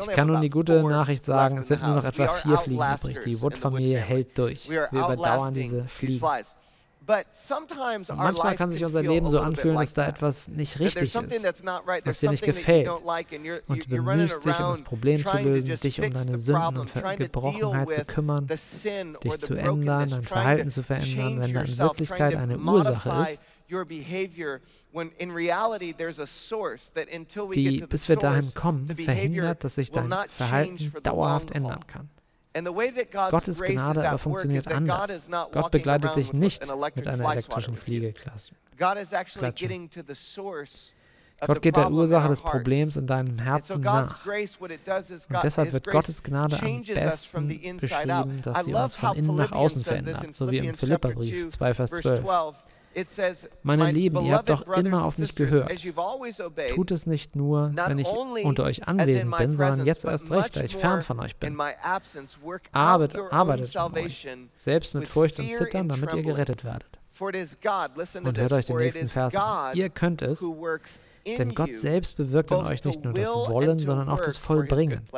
Ich 0.00 0.08
kann 0.08 0.26
nun 0.26 0.40
die 0.40 0.50
gute 0.50 0.82
Nachricht 0.82 1.24
sagen, 1.24 1.58
es 1.58 1.68
sind 1.68 1.82
nur 1.82 1.94
noch 1.94 2.04
etwa 2.04 2.26
vier 2.28 2.58
Fliegen 2.58 2.82
übrig. 2.82 3.20
Die 3.24 3.40
Wood-Familie 3.40 3.98
hält 3.98 4.36
durch. 4.36 4.68
Wir 4.68 4.88
überdauern 4.90 5.54
diese 5.54 5.86
Fliegen. 5.86 6.20
Und 8.10 8.16
manchmal 8.16 8.56
kann 8.56 8.70
sich 8.70 8.84
unser 8.84 9.02
Leben 9.02 9.28
so 9.28 9.38
anfühlen, 9.40 9.76
dass 9.76 9.94
da 9.94 10.06
etwas 10.06 10.48
nicht 10.48 10.78
richtig 10.80 11.14
ist, 11.14 11.14
was 12.04 12.18
dir 12.20 12.30
nicht 12.30 12.44
gefällt. 12.44 12.88
Und 13.66 13.84
du 13.84 13.88
bemühst 13.90 14.44
dich, 14.44 14.58
um 14.58 14.70
das 14.70 14.82
Problem 14.82 15.24
zu 15.24 15.36
lösen, 15.38 15.74
dich 15.80 16.00
um 16.00 16.12
deine 16.12 16.38
Sünden 16.38 16.78
und 16.78 16.90
Gebrochenheit 17.16 17.90
zu 17.92 18.04
kümmern, 18.06 18.46
dich 18.46 19.38
zu 19.38 19.54
ändern, 19.54 20.08
dein 20.10 20.22
Verhalten 20.22 20.70
zu 20.70 20.82
verändern, 20.82 21.40
wenn 21.40 21.54
da 21.54 21.60
in 21.62 21.78
Wirklichkeit 21.78 22.36
eine 22.36 22.58
Ursache 22.58 23.10
ist, 23.30 23.42
die, 27.54 27.84
bis 27.88 28.08
wir 28.08 28.16
dahin 28.16 28.54
kommen, 28.54 28.88
verhindert, 28.96 29.64
dass 29.64 29.74
sich 29.76 29.90
dein 29.90 30.12
Verhalten 30.28 30.92
dauerhaft 31.02 31.50
ändern 31.50 31.86
kann. 31.86 32.10
Gottes 33.30 33.60
Gnade 33.60 34.08
aber 34.08 34.18
funktioniert 34.18 34.68
anders. 34.70 35.28
Gott 35.52 35.70
begleitet 35.70 36.16
dich 36.16 36.32
nicht 36.32 36.64
mit 36.96 37.06
einer 37.08 37.32
elektrischen 37.32 37.76
Fliegeklatsche. 37.76 38.54
Gott 41.46 41.60
geht 41.62 41.76
der 41.76 41.90
Ursache 41.90 42.28
des 42.28 42.40
Problems 42.40 42.96
in 42.96 43.06
deinem 43.06 43.38
Herzen 43.38 43.80
nach. 43.80 44.24
Und 44.24 45.42
deshalb 45.42 45.72
wird 45.72 45.86
Gottes 45.88 46.22
Gnade 46.22 46.60
am 46.62 46.82
besten 46.82 47.48
beschrieben, 47.80 48.40
dass 48.42 48.64
sie 48.64 48.74
uns 48.74 48.94
von 48.94 49.16
innen 49.16 49.36
nach 49.36 49.52
außen 49.52 49.82
verändert, 49.82 50.34
so 50.34 50.50
wie 50.50 50.58
im 50.58 50.74
Philipperbrief 50.74 51.48
2, 51.48 51.74
Vers 51.74 51.90
12. 51.90 52.22
Meine 53.62 53.90
Lieben, 53.90 54.24
ihr 54.24 54.34
habt 54.34 54.50
doch 54.50 54.66
immer 54.68 55.04
auf 55.04 55.18
mich 55.18 55.34
gehört. 55.34 55.70
Tut 56.74 56.90
es 56.90 57.06
nicht 57.06 57.36
nur, 57.36 57.72
wenn 57.74 57.98
ich 57.98 58.08
unter 58.08 58.64
euch 58.64 58.86
anwesend 58.86 59.36
bin, 59.36 59.56
sondern 59.56 59.86
jetzt 59.86 60.04
erst 60.04 60.30
recht, 60.30 60.56
da 60.56 60.62
ich 60.62 60.76
fern 60.76 61.02
von 61.02 61.20
euch 61.20 61.36
bin. 61.36 61.58
Arbeitet, 62.72 63.32
arbeitet 63.32 63.76
an 63.76 63.94
euch, 63.94 64.28
selbst 64.56 64.94
mit 64.94 65.08
Furcht 65.08 65.38
und 65.40 65.52
Zittern, 65.52 65.88
damit 65.88 66.12
ihr 66.14 66.22
gerettet 66.22 66.64
werdet. 66.64 66.98
Und 67.20 68.38
hört 68.38 68.52
euch 68.52 68.66
den 68.66 68.76
nächsten 68.76 69.06
Vers 69.06 69.36
an. 69.36 69.76
Ihr 69.76 69.88
könnt 69.88 70.22
es, 70.22 70.44
denn 71.26 71.54
Gott 71.54 71.74
selbst 71.74 72.16
bewirkt 72.16 72.50
in 72.50 72.58
euch 72.58 72.84
nicht 72.84 73.04
nur 73.04 73.12
das 73.12 73.28
Wollen, 73.28 73.78
sondern 73.78 74.08
auch 74.08 74.20
das 74.20 74.36
Vollbringen 74.36 75.08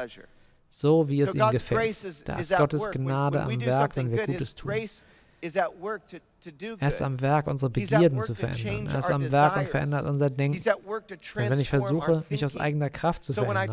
so 0.68 1.08
wie 1.08 1.20
es 1.20 1.34
ihm 1.34 1.50
gefällt. 1.50 1.96
Da 2.28 2.38
ist 2.38 2.56
Gottes 2.56 2.90
Gnade 2.90 3.42
am 3.42 3.60
Werk, 3.60 3.96
wenn 3.96 4.10
wir 4.10 4.26
Gutes 4.26 4.54
tun. 4.54 4.72
Er 5.42 6.88
ist 6.88 7.02
am 7.02 7.20
Werk, 7.20 7.46
unsere 7.46 7.70
Begierden 7.70 8.22
zu 8.22 8.34
verändern. 8.34 8.86
Er 8.92 8.98
ist 8.98 9.10
am 9.10 9.30
Werk 9.30 9.56
und 9.56 9.68
verändert 9.68 10.06
unser 10.06 10.30
Denken. 10.30 10.58
Und 10.86 11.16
wenn 11.34 11.60
ich 11.60 11.68
versuche, 11.68 12.24
mich 12.28 12.44
aus 12.44 12.56
eigener 12.56 12.90
Kraft 12.90 13.22
zu 13.24 13.32
verändern, 13.32 13.70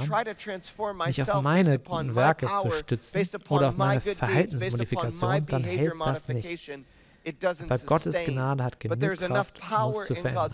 mich 1.05 1.21
auf 1.21 1.41
meine 1.41 1.79
guten 1.79 2.15
Werke 2.15 2.47
zu 2.61 2.71
stützen 2.71 3.21
oder 3.49 3.69
auf 3.69 3.77
meine 3.77 4.01
Verhaltensmodifikation, 4.01 5.45
dann 5.45 5.63
hält 5.63 5.93
das 5.99 6.27
nicht. 6.27 6.69
Aber 7.25 7.77
Gottes 7.79 8.19
Gnade 8.25 8.63
hat 8.63 8.79
genug 8.79 8.99
Kraft, 9.17 9.61
um 9.61 9.93
uns 9.93 10.05
zu 10.05 10.15
verändern. 10.15 10.51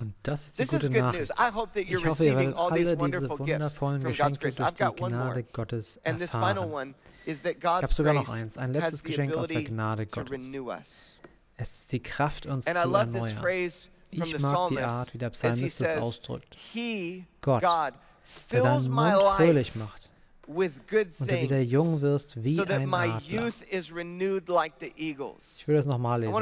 Und 0.00 0.14
das 0.22 0.44
ist 0.46 0.58
die 0.58 0.66
gute 0.66 0.90
Nachricht. 0.90 1.32
Ich 1.76 2.06
hoffe, 2.06 2.24
ihr 2.24 2.36
werdet 2.36 2.56
alle 2.56 2.78
diese 2.78 2.98
wundervollen 2.98 4.02
Geschenke 4.02 4.38
durch 4.38 4.56
die 4.56 4.96
Gnade 4.96 5.44
Gottes 5.44 5.98
erfahren. 5.98 6.94
Ich 7.24 7.64
habe 7.64 7.86
sogar 7.88 8.14
noch 8.14 8.28
eins, 8.28 8.58
ein 8.58 8.72
letztes 8.72 9.04
Geschenk 9.04 9.34
aus 9.34 9.48
der 9.48 9.62
Gnade 9.62 10.06
Gottes. 10.06 10.56
Es 11.56 11.70
ist 11.80 11.92
die 11.92 12.02
Kraft, 12.02 12.46
uns 12.46 12.64
zu 12.64 12.70
erneuern. 12.72 13.44
Ich 14.10 14.38
mag 14.40 14.68
die 14.68 14.80
Art, 14.80 15.14
wie 15.14 15.18
der 15.18 15.30
Psalmist 15.30 15.80
das 15.80 15.96
ausdrückt. 15.96 16.56
Gott, 17.40 17.62
der 18.50 18.62
deinen 18.62 18.90
Mund 18.90 19.22
fröhlich 19.36 19.74
macht 19.76 20.11
und 21.18 21.30
du 21.30 21.34
wieder 21.42 21.60
jung 21.60 22.00
wirst 22.00 22.42
wie 22.42 22.56
ein 22.74 22.88
Adler. 23.12 23.42
Ich 25.56 25.68
will 25.68 25.76
das 25.76 25.86
nochmal 25.86 26.20
lesen 26.20 26.32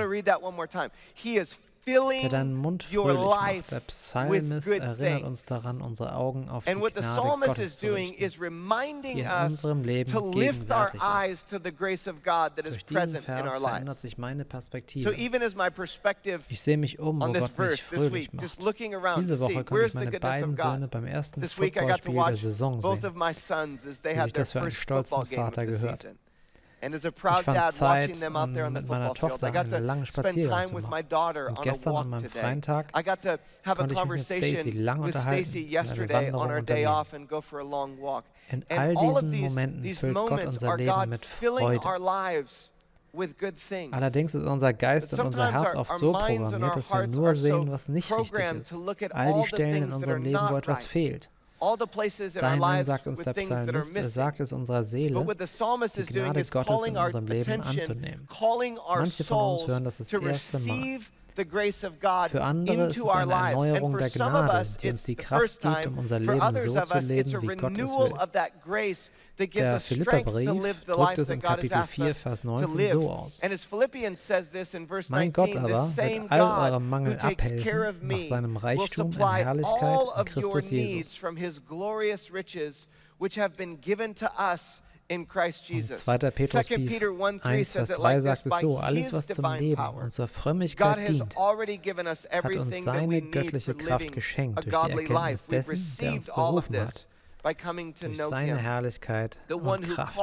der 1.86 2.28
deinen 2.28 2.54
Mund 2.54 2.84
fröhlich 2.84 3.18
macht. 3.18 3.70
Der 3.70 3.80
Psalmist 3.80 4.68
erinnert 4.68 5.22
uns 5.24 5.44
daran, 5.44 5.80
unsere 5.82 6.14
Augen 6.14 6.48
auf 6.48 6.64
die 6.64 6.70
Gnade 7.00 7.20
Gottes 7.46 7.76
zu 7.76 7.86
richten, 7.94 8.16
die 9.02 9.20
in 9.20 9.26
unserem 9.50 9.84
Leben 9.84 10.10
gegenwärtig 10.30 11.00
ist. 11.32 11.46
Durch 12.70 12.84
diesen 12.84 13.22
Vers 13.22 13.58
verändert 13.58 14.00
sich 14.00 14.18
meine 14.18 14.44
Perspektive. 14.44 15.10
Ich 16.48 16.60
sehe 16.60 16.76
mich 16.76 16.98
um, 16.98 17.20
wo 17.20 17.24
Gott 17.40 17.58
mich 17.70 17.82
fröhlich 17.82 18.32
macht. 18.32 18.42
Diese 19.18 19.40
Woche 19.40 19.64
konnte 19.64 19.86
ich 19.86 19.94
meine 19.94 20.10
beiden 20.20 20.56
Söhne 20.56 20.88
beim 20.88 21.06
ersten 21.06 21.40
Footballspiel 21.42 22.14
der 22.14 22.36
Saison 22.36 22.80
sehen, 22.80 22.90
wie 24.14 24.20
sich 24.20 24.32
das 24.32 24.52
für 24.52 24.60
einen 24.60 24.70
stolzen 24.72 25.24
Vater 25.26 25.66
gehört. 25.66 26.06
Ich 26.82 27.42
fand 27.44 27.72
Zeit, 27.72 28.10
um 28.22 28.72
mit 28.72 28.88
meiner 28.88 29.12
Tochter 29.14 29.52
einen 29.52 29.84
langen 29.84 30.06
Spaziergang 30.06 30.66
zu 30.66 30.78
machen. 30.78 31.04
Und 31.48 31.62
gestern 31.62 31.96
an 31.96 32.08
meinem 32.08 32.24
freien 32.26 32.62
Tag 32.62 32.92
konnte 32.92 33.94
ich 33.94 34.04
mich 34.04 34.12
mit 34.14 34.20
Stacy 34.20 34.70
lang 34.70 35.00
unterhalten 35.00 35.50
eine 35.90 36.08
Wanderung 36.12 36.56
unternehmen. 36.58 36.96
In 38.48 38.64
all 38.68 38.94
diesen 38.94 39.30
Momenten 39.40 39.94
füllt 39.94 40.14
Gott 40.14 40.44
unser 40.44 40.76
Leben 40.76 41.08
mit 41.10 41.26
Freude. 41.26 41.80
Allerdings 43.92 44.34
ist 44.34 44.46
unser 44.46 44.72
Geist 44.72 45.12
und 45.14 45.20
unser 45.20 45.52
Herz 45.52 45.74
oft 45.74 45.98
so 45.98 46.12
programmiert, 46.12 46.76
dass 46.76 46.92
wir 46.92 47.06
nur 47.08 47.34
sehen, 47.34 47.70
was 47.70 47.88
nicht 47.88 48.10
richtig 48.16 48.52
ist. 48.52 48.72
All 49.12 49.42
die 49.42 49.48
Stellen 49.48 49.82
in 49.84 49.92
unserem 49.92 50.22
Leben, 50.22 50.48
wo 50.48 50.56
etwas 50.56 50.84
fehlt. 50.84 51.28
Dahin 52.40 52.60
sagt 52.84 53.06
uns 53.06 53.22
der 53.24 53.32
Psalmist, 53.34 53.96
er 53.96 54.08
sagt 54.10 54.40
es 54.40 54.52
unserer 54.52 54.82
Seele, 54.84 55.14
die 55.96 56.04
Gnade 56.06 56.40
Gottes 56.50 56.84
in 56.86 56.96
unserem 56.96 57.26
Leben 57.26 57.62
anzunehmen. 57.62 58.26
Manche 59.00 59.24
von 59.24 59.38
uns 59.52 59.66
hören 59.68 59.84
das 59.84 59.98
das 59.98 60.08
erste 60.12 60.58
Mal. 60.60 60.76
Für 62.30 62.42
andere 62.42 62.76
ist 62.88 62.96
es 62.96 63.02
eine 63.08 63.32
Erneuerung 63.34 63.96
der 63.98 64.10
Gnade, 64.10 64.48
die 64.82 64.90
uns 64.90 65.02
die 65.04 65.16
Kraft 65.16 65.60
gibt, 65.60 65.86
um 65.86 65.98
unser 65.98 66.18
Leben 66.18 66.30
so 66.60 66.80
zu 66.80 66.98
leben, 67.08 67.42
wie 67.42 67.46
Gott 67.56 67.72
es 67.78 67.98
will. 67.98 68.12
Der 69.54 69.80
Philipperbrief 69.80 70.84
drückt 70.86 71.18
es 71.18 71.28
in 71.30 71.40
Kapitel 71.40 71.82
4, 71.86 72.14
Vers 72.14 72.44
19 72.44 72.66
so 72.92 73.10
aus. 73.10 73.40
Mein 75.08 75.32
Gott 75.32 75.56
aber 75.56 75.68
wird 75.96 76.30
all 76.30 76.40
eurem 76.72 76.88
Mangel 76.88 77.18
abhelfen 77.18 78.08
nach 78.08 78.18
seinem 78.28 78.56
Reichtum 78.56 79.12
in 79.12 79.18
Herrlichkeit 79.44 80.00
in 80.18 80.24
Christus 80.26 80.70
Jesus. 80.70 81.16
Und 85.10 85.94
2. 85.96 86.18
Petrusbrief 86.30 87.02
1, 87.42 87.72
Vers 87.72 87.88
3 87.88 88.20
sagt 88.20 88.46
es 88.46 88.58
so, 88.58 88.78
alles 88.78 89.12
was 89.12 89.26
zum 89.28 89.44
Leben 89.54 89.82
und 89.96 90.12
zur 90.12 90.28
Frömmigkeit 90.28 91.08
dient, 91.08 91.36
hat 92.42 92.54
uns 92.56 92.82
seine 92.82 93.20
göttliche 93.22 93.74
Kraft 93.74 94.12
geschenkt 94.12 94.64
durch 94.64 94.84
die 94.86 94.92
Erkenntnis 94.92 95.46
dessen, 95.46 95.96
der 96.00 96.12
uns 96.14 96.26
berufen 96.26 96.76
hat 96.78 97.06
durch 98.00 98.18
seine 98.18 98.56
Herrlichkeit 98.58 99.38
und 99.48 99.82
Kraft. 99.82 100.18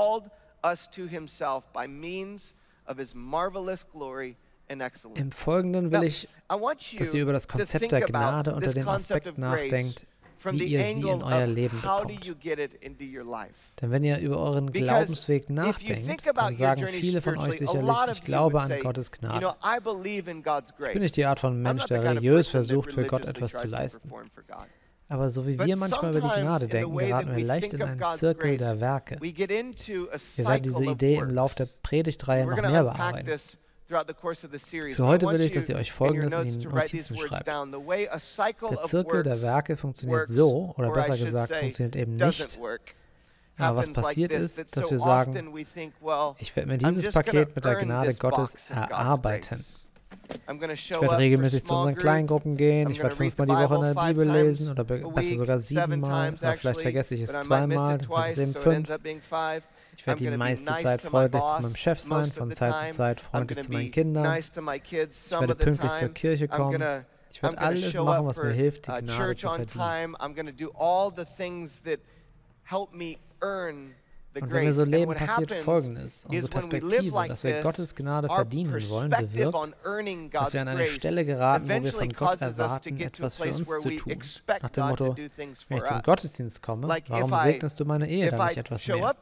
Im 5.16 5.32
Folgenden 5.32 5.92
will 5.92 6.04
ich, 6.04 6.28
dass 6.98 7.14
ihr 7.14 7.22
über 7.24 7.34
das 7.34 7.48
Konzept 7.48 7.92
der 7.92 8.02
Gnade 8.02 8.56
unter 8.56 8.74
dem 8.74 8.88
Aspekt 8.88 9.38
nachdenkt, 9.38 10.06
wie 10.44 10.64
ihr 10.64 10.84
sie 10.86 11.08
in 11.08 11.24
euer 11.24 11.48
Leben 11.48 11.82
bekommt. 11.82 12.12
Denn 13.82 13.92
wenn 13.92 14.04
ihr 14.04 14.20
über 14.20 14.38
euren 14.38 14.72
Glaubensweg 14.72 15.50
nachdenkt, 15.50 16.32
dann 16.36 16.56
sagen 16.56 16.88
viele 16.88 17.22
von 17.22 17.38
euch 17.38 17.60
sicherlich, 17.60 17.96
ich 18.14 18.24
glaube 18.24 18.62
an 18.62 18.74
Gottes 18.80 19.12
Gnade. 19.12 19.56
Ich 20.88 20.94
bin 20.94 21.02
nicht 21.02 21.16
die 21.16 21.26
Art 21.26 21.40
von 21.40 21.62
Mensch, 21.62 21.86
der 21.86 22.04
religiös 22.04 22.48
versucht, 22.48 22.94
für 22.94 23.06
Gott 23.06 23.26
etwas 23.26 23.54
zu 23.54 23.68
leisten. 23.68 24.12
Aber 25.10 25.30
so 25.30 25.48
wie 25.48 25.58
wir 25.58 25.78
manchmal 25.78 26.16
über 26.16 26.28
die 26.28 26.42
Gnade 26.42 26.68
denken, 26.68 26.98
geraten 26.98 27.36
wir 27.36 27.46
leicht 27.46 27.74
in 27.74 27.82
einen 27.82 28.04
Zirkel 28.16 28.58
der 28.58 28.82
Werke. 28.82 29.18
Wir 29.22 29.38
werden 29.48 30.64
diese 30.64 30.86
Idee 30.86 31.16
im 31.16 31.30
Lauf 31.30 31.56
der 31.56 31.68
Predigtreihe 31.82 32.46
noch 32.46 32.62
mehr 32.62 32.84
bearbeiten. 32.84 33.40
Für 33.88 35.06
heute 35.06 35.28
will 35.28 35.42
ich, 35.42 35.52
dass 35.54 35.70
ihr 35.70 35.78
euch 35.78 35.92
Folgendes 35.92 36.34
in 36.34 36.60
die 36.60 36.68
Notizen 36.68 37.18
schreibt. 37.18 37.48
Der 37.48 38.82
Zirkel 38.84 39.24
der 39.24 39.42
Werke 39.42 39.78
funktioniert 39.78 40.28
so, 40.28 40.74
oder 40.78 40.92
besser 40.92 41.18
gesagt, 41.18 41.56
funktioniert 41.56 41.96
eben 41.96 42.16
nicht. 42.16 42.60
Aber 43.60 43.78
was 43.78 43.92
passiert 43.92 44.34
ist, 44.34 44.76
dass 44.78 44.92
wir 44.92 45.00
sagen, 45.00 45.52
ich 46.38 46.56
werde 46.56 46.70
mir 46.70 46.78
dieses 46.78 47.10
Paket 47.10 47.56
mit 47.56 47.66
der 47.66 47.76
Gnade 47.76 48.14
Gottes 48.16 48.70
erarbeiten. 48.70 49.64
Ich 50.74 50.92
werde 50.92 51.18
regelmäßig 51.18 51.64
zu 51.64 51.74
unseren 51.74 51.96
Kleingruppen 51.96 52.58
gehen. 52.58 52.90
Ich 52.90 53.02
werde 53.02 53.16
fünfmal 53.16 53.48
die 53.48 53.54
Woche 53.54 53.76
in 53.76 53.94
der 53.96 54.08
Bibel 54.08 54.30
lesen 54.30 54.72
oder 54.72 54.84
besser 54.84 55.36
sogar 55.38 55.60
siebenmal. 55.60 56.34
Oder 56.34 56.54
vielleicht 56.54 56.82
vergesse 56.82 57.16
ich 57.16 57.22
es 57.22 57.42
zweimal, 57.44 57.98
dann 57.98 58.32
sind 58.32 58.58
es 58.58 58.64
eben 58.64 58.86
fünf. 58.86 58.90
Ich 59.98 60.06
werde 60.06 60.30
die 60.30 60.38
meiste 60.38 60.76
Zeit 60.78 61.02
freundlich 61.02 61.44
zu 61.44 61.62
meinem 61.62 61.76
Chef 61.76 62.00
sein, 62.00 62.32
von 62.32 62.54
Zeit 62.54 62.78
zu 62.92 62.98
Zeit 62.98 63.20
freundlich 63.20 63.60
zu 63.60 63.72
meinen 63.72 63.92
Kindern. 63.92 64.38
Ich 64.40 64.56
werde 65.32 65.56
pünktlich 65.56 65.94
zur 65.94 66.10
Kirche 66.10 66.48
kommen. 66.48 66.82
Ich 67.32 67.44
werde 67.44 67.58
alles 67.58 67.94
machen, 67.96 68.26
was 68.26 68.38
mir 68.38 68.52
hilft, 68.52 68.88
die 68.88 68.92
Gnade 68.92 69.36
zu 69.36 69.50
verdienen. 69.50 70.16
Und 74.42 74.52
wenn 74.52 74.66
wir 74.66 74.74
so 74.74 74.84
leben, 74.84 75.14
passiert 75.14 75.52
Folgendes. 75.52 76.26
Unsere 76.26 76.48
Perspektive, 76.48 77.28
dass 77.28 77.44
wir 77.44 77.62
Gottes 77.62 77.96
Gnade 77.96 78.28
verdienen 78.28 78.90
wollen, 78.90 79.10
bewirkt, 79.10 79.56
dass 80.34 80.54
wir 80.54 80.62
an 80.62 80.68
eine 80.68 80.88
Stelle 80.88 81.26
geraten, 81.26 81.68
wo 81.68 81.84
wir 81.84 81.94
von 81.94 82.10
Gott 82.10 82.42
erwarten, 82.42 83.00
etwas 83.00 83.38
für 83.38 83.50
uns 83.50 83.68
zu 83.82 83.96
tun. 83.96 84.20
Nach 84.62 84.70
dem 84.70 84.88
Motto, 84.88 85.16
wenn 85.16 85.78
ich 85.78 85.84
zum 85.84 86.02
Gottesdienst 86.02 86.62
komme, 86.62 86.88
warum 87.08 87.36
segnest 87.36 87.80
du 87.80 87.86
meine 87.86 88.10
Ehe 88.10 88.32
dann 88.32 88.46
nicht 88.48 88.58
etwas 88.58 88.88
mehr? 88.88 89.16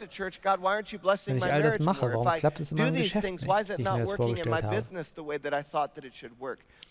Wenn 1.26 1.38
ich 1.38 1.44
all 1.46 1.62
das 1.64 1.80
mache, 1.80 2.12
warum 2.12 2.28
klappt 2.38 2.60
es 2.60 2.72
in 2.72 2.78
meinem 2.78 2.96
Geschäft 2.96 3.32
nicht, 3.32 3.48
wie 3.48 3.74
ich 3.74 3.78
mir 3.78 3.98
das 4.00 4.12
vorgestellt 4.14 4.64
habe? 4.64 4.82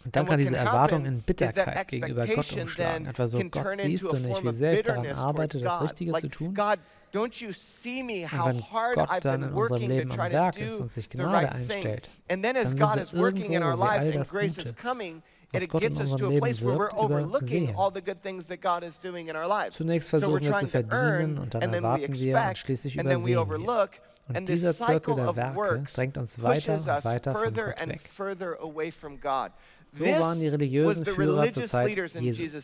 Und 0.05 0.17
dann 0.17 0.27
kann 0.27 0.39
diese 0.39 0.57
Erwartung 0.57 1.07
in 1.07 1.23
Bitterkeit 1.23 1.89
gegenüber 1.89 2.27
Gott 2.27 2.53
umschlagen. 2.53 3.07
Etwa 3.07 3.27
so, 3.27 3.39
Gott 3.39 3.79
siehst 3.79 4.13
du 4.13 4.17
nicht, 4.17 4.45
wie 4.45 4.53
sehr 4.53 4.75
ich 4.75 4.83
daran 4.83 5.07
arbeite, 5.13 5.61
das 5.61 5.81
Richtige 5.83 6.13
zu 6.13 6.29
tun? 6.29 6.57
Und 8.31 8.45
wenn 8.45 8.67
Gott 8.93 9.11
dann 9.25 9.43
in 9.45 9.53
unserem 9.55 9.87
Leben 9.87 10.11
am 10.13 10.31
Werk 10.31 10.59
ist 10.59 10.81
und 10.81 10.93
sich 10.93 11.09
Gnade 11.11 11.53
einstellt, 11.53 12.11
dann 12.53 12.67
sind 12.69 12.95
wir 12.95 13.07
irgendwo, 13.13 13.75
wie 13.77 13.91
all 13.91 14.13
das 14.13 14.35
Gute, 14.37 14.77
was 15.53 15.69
Gott 15.69 15.89
in 15.89 15.97
unserem 15.97 16.25
Leben 16.27 16.61
wirkt, 16.61 16.93
übersehen. 17.19 17.81
Zunächst 19.71 20.11
versuchen 20.11 20.45
wir 20.45 20.55
zu 20.57 20.69
verdienen 20.69 21.39
und 21.39 21.55
dann 21.55 21.63
erwarten 21.73 22.19
wir 22.21 22.45
und 22.45 22.59
schließlich 22.59 22.97
übersehen 22.97 23.51
wir. 23.57 23.69
Und 24.29 24.49
dieser 24.49 24.75
Zirkel 24.75 25.15
der 25.17 25.37
Werke 25.37 25.83
drängt 25.95 26.19
uns 26.19 26.43
weiter 26.43 26.83
und 26.87 27.05
weiter 27.05 27.37
von 27.37 27.55
Gott 27.55 27.87
weg. 27.89 28.11
So 29.89 30.05
waren 30.19 30.41
die 30.41 30.49
religiösen 30.49 31.05
Führer 31.07 31.51
zur 31.51 31.65
Zeit 31.65 31.99
Jesu. 32.15 32.55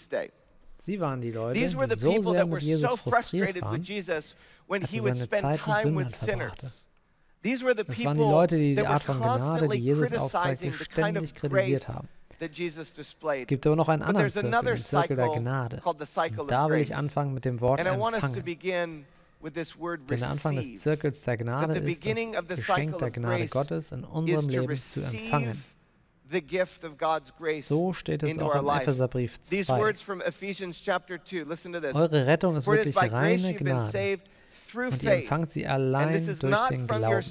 Sie 0.80 0.98
waren 1.00 1.20
die 1.20 1.30
Leute, 1.30 1.58
die 1.60 1.68
so 1.96 2.22
sehr 2.32 2.46
mit 2.46 2.62
Jesus 2.62 2.90
frustriert 3.00 3.60
waren, 3.60 3.82
dass 3.82 4.08
er 4.94 5.14
seine 5.14 5.28
Zeit 5.28 5.60
mit 5.66 5.80
Sündern 5.82 6.10
verbrachte. 6.10 6.72
Das 7.42 7.62
waren 7.62 8.16
die 8.18 8.22
Leute, 8.22 8.56
die 8.56 8.74
die 8.74 8.86
Art 8.86 9.02
von 9.02 9.18
Gnade, 9.18 9.68
die 9.68 9.78
Jesus 9.78 10.12
aufzeigte, 10.14 10.72
ständig 10.72 11.34
kritisiert 11.34 11.88
haben. 11.88 12.08
Es 12.40 13.46
gibt 13.46 13.66
aber 13.66 13.76
noch 13.76 13.88
einen 13.90 14.02
anderen 14.02 14.30
Zirkel, 14.30 14.50
den 14.62 14.76
Zirkel 14.78 15.16
der 15.16 15.28
Gnade. 15.28 15.82
Und 15.84 16.50
da 16.50 16.68
will 16.70 16.80
ich 16.80 16.96
anfangen 16.96 17.34
mit 17.34 17.44
dem 17.44 17.60
Wort 17.60 17.80
empfangen. 17.80 18.44
Denn 19.42 20.18
der 20.18 20.30
Anfang 20.30 20.56
des 20.56 20.76
Zirkels 20.76 21.22
der 21.22 21.36
Gnade 21.36 21.78
ist 21.78 22.04
das 22.06 22.56
Geschenk 22.56 22.98
der 22.98 23.10
Gnade 23.10 23.46
Gottes 23.48 23.92
in 23.92 24.04
unserem 24.04 24.48
Leben 24.48 24.76
zu 24.76 25.00
empfangen. 25.02 25.62
So 27.62 27.92
steht 27.92 28.22
es 28.22 28.38
auch 28.38 28.54
im 28.54 28.68
Epheserbrief 28.68 29.40
2. 29.40 29.72
Eure 31.94 32.26
Rettung 32.26 32.56
ist 32.56 32.66
wirklich 32.66 32.96
reine 32.96 33.54
Gnade. 33.54 34.18
Und 34.74 35.02
ihr 35.02 35.12
empfangt 35.12 35.50
sie 35.50 35.66
allein 35.66 36.12
durch 36.40 36.68
den 36.68 36.86
Glauben. 36.86 37.24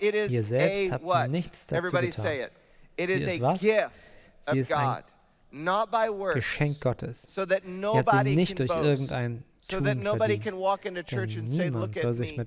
Ihr 0.00 0.44
selbst 0.44 0.92
habt 0.92 1.30
nichts 1.30 1.66
dazu 1.66 1.90
getan. 1.92 2.50
Sie 2.98 3.04
ist 3.04 3.40
was? 3.40 3.60
Sie 3.60 4.58
ist 4.58 4.72
ein 4.72 5.04
Geschenk 6.34 6.80
Gottes. 6.80 7.26
Ihr 7.36 7.46
habt 7.46 8.10
sie 8.26 8.34
nicht 8.34 8.58
durch 8.58 8.70
irgendein 8.70 9.44
so 9.70 9.80
that 9.80 9.96
nobody 9.96 10.38
can 10.38 10.56
walk 10.56 10.86
into 10.86 11.02
church 11.02 11.34
and 11.34 11.50
say, 11.50 11.70
look 11.70 11.96
at 11.96 12.14
sich 12.14 12.36
me. 12.36 12.44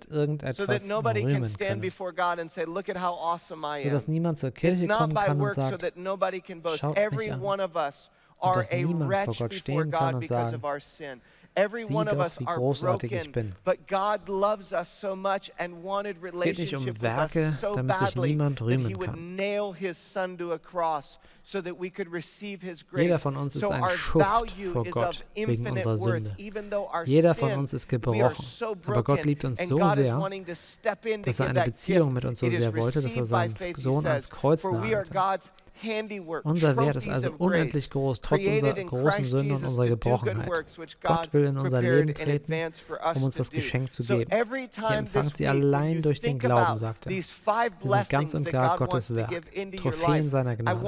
So 0.53 0.65
that 0.65 0.85
nobody 0.87 1.23
can 1.23 1.45
stand 1.45 1.81
before 1.81 2.11
God 2.11 2.39
and 2.39 2.51
say, 2.51 2.65
look 2.65 2.89
at 2.89 2.97
how 2.97 3.13
awesome 3.13 3.65
I 3.65 3.79
am. 3.79 3.83
So 3.83 3.89
dass 3.89 4.39
zur 4.39 4.51
it's 4.61 4.81
not 4.81 5.13
by 5.13 5.31
works 5.33 5.55
so 5.55 5.77
that 5.77 5.97
nobody 5.97 6.39
can 6.39 6.59
boast. 6.59 6.83
Every 6.95 7.29
one 7.31 7.59
of 7.59 7.77
us 7.77 8.09
are 8.41 8.65
a 8.71 8.85
wretch 8.85 9.39
before 9.49 9.85
God 9.85 10.19
because 10.19 10.53
of 10.53 10.65
our 10.65 10.79
sin. 10.79 11.21
Every 11.55 11.85
one 11.85 12.07
of 12.07 12.19
us 12.19 12.39
are 12.47 12.59
broken, 12.59 13.53
but 13.63 13.85
God 13.87 14.27
loves 14.27 14.73
us 14.73 14.89
so 14.89 15.15
much 15.15 15.51
and 15.59 15.83
wanted 15.83 16.19
relationship 16.21 16.79
with 16.79 17.03
us 17.03 17.59
so 17.59 17.75
badly 17.75 18.35
that 18.35 18.85
he 18.87 18.95
would 18.95 19.15
nail 19.15 19.71
his 19.71 19.97
son 19.97 20.35
to 20.37 20.53
a 20.53 20.59
cross. 20.59 21.19
So 21.43 21.61
that 21.61 21.79
we 21.79 21.89
could 21.89 22.11
receive 22.11 22.61
His 22.61 22.83
grace. 22.87 23.03
Jeder 23.03 23.19
von 23.19 23.35
uns 23.35 23.55
ist 23.55 23.65
ein 23.65 23.83
Schuft 23.97 24.51
vor 24.71 24.85
Gott 24.85 25.25
wegen 25.35 25.67
unserer 25.67 25.97
Sünde. 25.97 26.35
Jeder 27.05 27.35
von 27.35 27.51
uns 27.53 27.73
ist 27.73 27.87
gebrochen. 27.89 28.45
Aber 28.87 29.03
Gott 29.03 29.25
liebt 29.25 29.43
uns 29.43 29.59
so 29.67 29.77
sehr, 29.89 30.17
dass 31.23 31.39
er 31.39 31.47
eine 31.47 31.63
Beziehung 31.63 32.13
mit 32.13 32.25
uns 32.25 32.39
so 32.39 32.49
sehr 32.49 32.73
wollte, 32.75 33.01
dass 33.01 33.15
er 33.15 33.25
seinen 33.25 33.55
Sohn 33.75 34.05
ans 34.05 34.29
Kreuz 34.29 34.63
nahte. 34.63 35.49
Unser 36.43 36.77
Wert 36.77 36.95
ist 36.95 37.07
also 37.09 37.31
unendlich 37.37 37.89
groß, 37.89 38.21
trotz 38.21 38.45
unserer 38.45 38.73
großen 38.73 39.25
Sünde 39.25 39.55
und 39.55 39.65
unserer 39.65 39.87
Gebrochenheit. 39.87 40.49
Gott 41.01 41.33
will 41.33 41.45
in 41.45 41.57
unser 41.57 41.81
Leben 41.81 42.13
treten, 42.13 42.53
um 43.15 43.23
uns 43.23 43.35
das 43.35 43.49
Geschenk 43.49 43.91
zu 43.93 44.03
geben. 44.03 44.31
Ihr 44.31 44.97
empfangt 44.97 45.35
sie 45.37 45.47
allein 45.47 46.01
durch 46.01 46.21
den 46.21 46.39
Glauben, 46.39 46.77
sagt 46.77 47.05
er. 47.07 47.09
Wir 47.09 47.23
sind 47.23 48.09
ganz 48.09 48.33
und 48.33 48.45
gar 48.49 48.77
Gottes 48.77 49.15
Werk, 49.15 49.31
Trophäen 49.77 50.29
seiner 50.29 50.55
Gnade. 50.55 50.79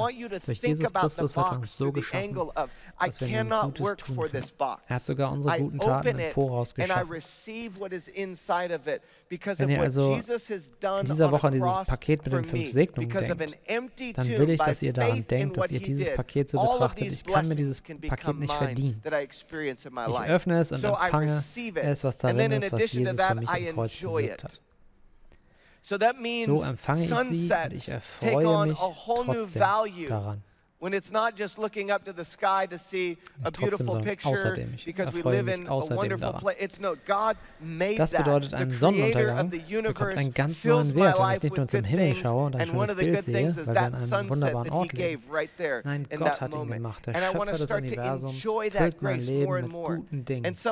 Durch 0.45 0.61
Jesus 0.61 0.93
Christus 0.93 1.35
hat 1.37 1.51
er 1.51 1.57
uns 1.59 1.75
so 1.77 1.91
geschaffen, 1.91 2.35
dass 2.99 3.21
wir 3.21 3.27
ihm 3.27 3.33
Gutes 3.63 3.95
tun 3.97 4.15
können. 4.15 4.43
Er 4.87 4.95
hat 4.95 5.05
sogar 5.05 5.31
unsere 5.31 5.57
guten 5.57 5.79
Taten 5.79 6.07
im 6.19 6.31
Voraus 6.31 6.73
geschaffen. 6.75 7.09
Wenn 9.57 9.69
ihr 9.69 9.81
also 9.81 10.15
in 10.15 11.05
dieser 11.05 11.31
Woche 11.31 11.47
an 11.47 11.53
dieses 11.53 11.83
Paket 11.85 12.23
mit 12.25 12.33
den 12.33 12.43
fünf 12.43 12.69
Segnungen 12.69 13.09
denkt, 13.09 14.17
dann 14.17 14.27
will 14.27 14.49
ich, 14.49 14.59
dass 14.59 14.81
ihr 14.81 14.93
daran 14.93 15.25
denkt, 15.27 15.57
dass 15.57 15.71
ihr 15.71 15.79
dieses 15.79 16.13
Paket 16.15 16.49
so 16.49 16.59
betrachtet. 16.59 17.11
Ich 17.11 17.23
kann 17.23 17.47
mir 17.47 17.55
dieses 17.55 17.81
Paket 17.81 18.39
nicht 18.39 18.53
verdienen. 18.53 19.01
Ich 19.03 20.29
öffne 20.29 20.59
es 20.59 20.71
und 20.71 20.83
empfange 20.83 21.43
es, 21.75 22.03
was 22.03 22.17
darin 22.17 22.51
ist, 22.51 22.71
was 22.71 22.91
Jesus 22.91 23.21
für 23.21 23.35
mich 23.35 23.49
am 23.49 23.75
Kreuz 23.75 23.97
bewirkt 23.97 24.43
hat. 24.43 24.61
So 25.81 25.95
empfange 25.97 27.03
ich 27.03 27.09
sie 27.09 27.51
und 27.51 27.73
ich 27.73 27.87
erfreue 27.89 28.67
mich 28.67 28.77
trotzdem 28.77 29.61
daran. 30.07 30.43
When 30.85 30.93
it's 30.93 31.11
not 31.11 31.35
just 31.35 31.57
looking 31.57 31.89
up 31.89 32.05
to 32.05 32.13
the 32.13 32.23
sky 32.23 32.67
to 32.67 32.77
see 32.77 33.17
a 33.43 33.49
beautiful 33.49 33.99
picture 34.01 34.55
because 34.85 35.11
we 35.11 35.23
live 35.23 35.47
in 35.47 35.65
a 35.65 35.75
wonderful 35.75 36.33
place. 36.33 36.57
It's 36.59 36.79
no, 36.79 36.95
God 37.07 37.37
made 37.59 37.97
das 37.97 38.11
bedeutet, 38.11 38.53
ein 38.53 38.71
Sonnenuntergang 38.71 39.49
bekommt 39.49 40.15
einen 40.15 40.31
ganz 40.35 40.63
neuen 40.63 40.93
Wert, 40.93 41.17
wenn 41.17 41.33
ich 41.37 41.41
nicht 41.41 41.57
nur 41.57 41.67
zum 41.67 41.83
Himmel 41.85 42.13
schaue 42.13 42.45
und 42.45 42.55
ein 42.55 42.67
schönes 42.67 42.95
Bild 42.95 43.23
sehe, 43.23 43.55
weil 43.55 43.73
wir 43.73 43.81
an 43.81 43.95
einem 43.95 44.29
wunderbaren 44.29 44.69
Ort 44.69 44.93
leben. 44.93 45.23
Nein, 45.83 46.07
Gott 46.15 46.39
hat 46.39 46.53
ihn 46.53 46.67
gemacht. 46.67 47.07
Der 47.07 47.13
Schöpfer 47.15 47.57
des 47.57 47.71
Universums 47.71 48.41
füllt 48.43 49.01
mein 49.01 49.19
Leben 49.21 49.53
mit 49.53 49.71
guten 49.71 50.23
Dingen. 50.23 50.45
Und 50.45 50.67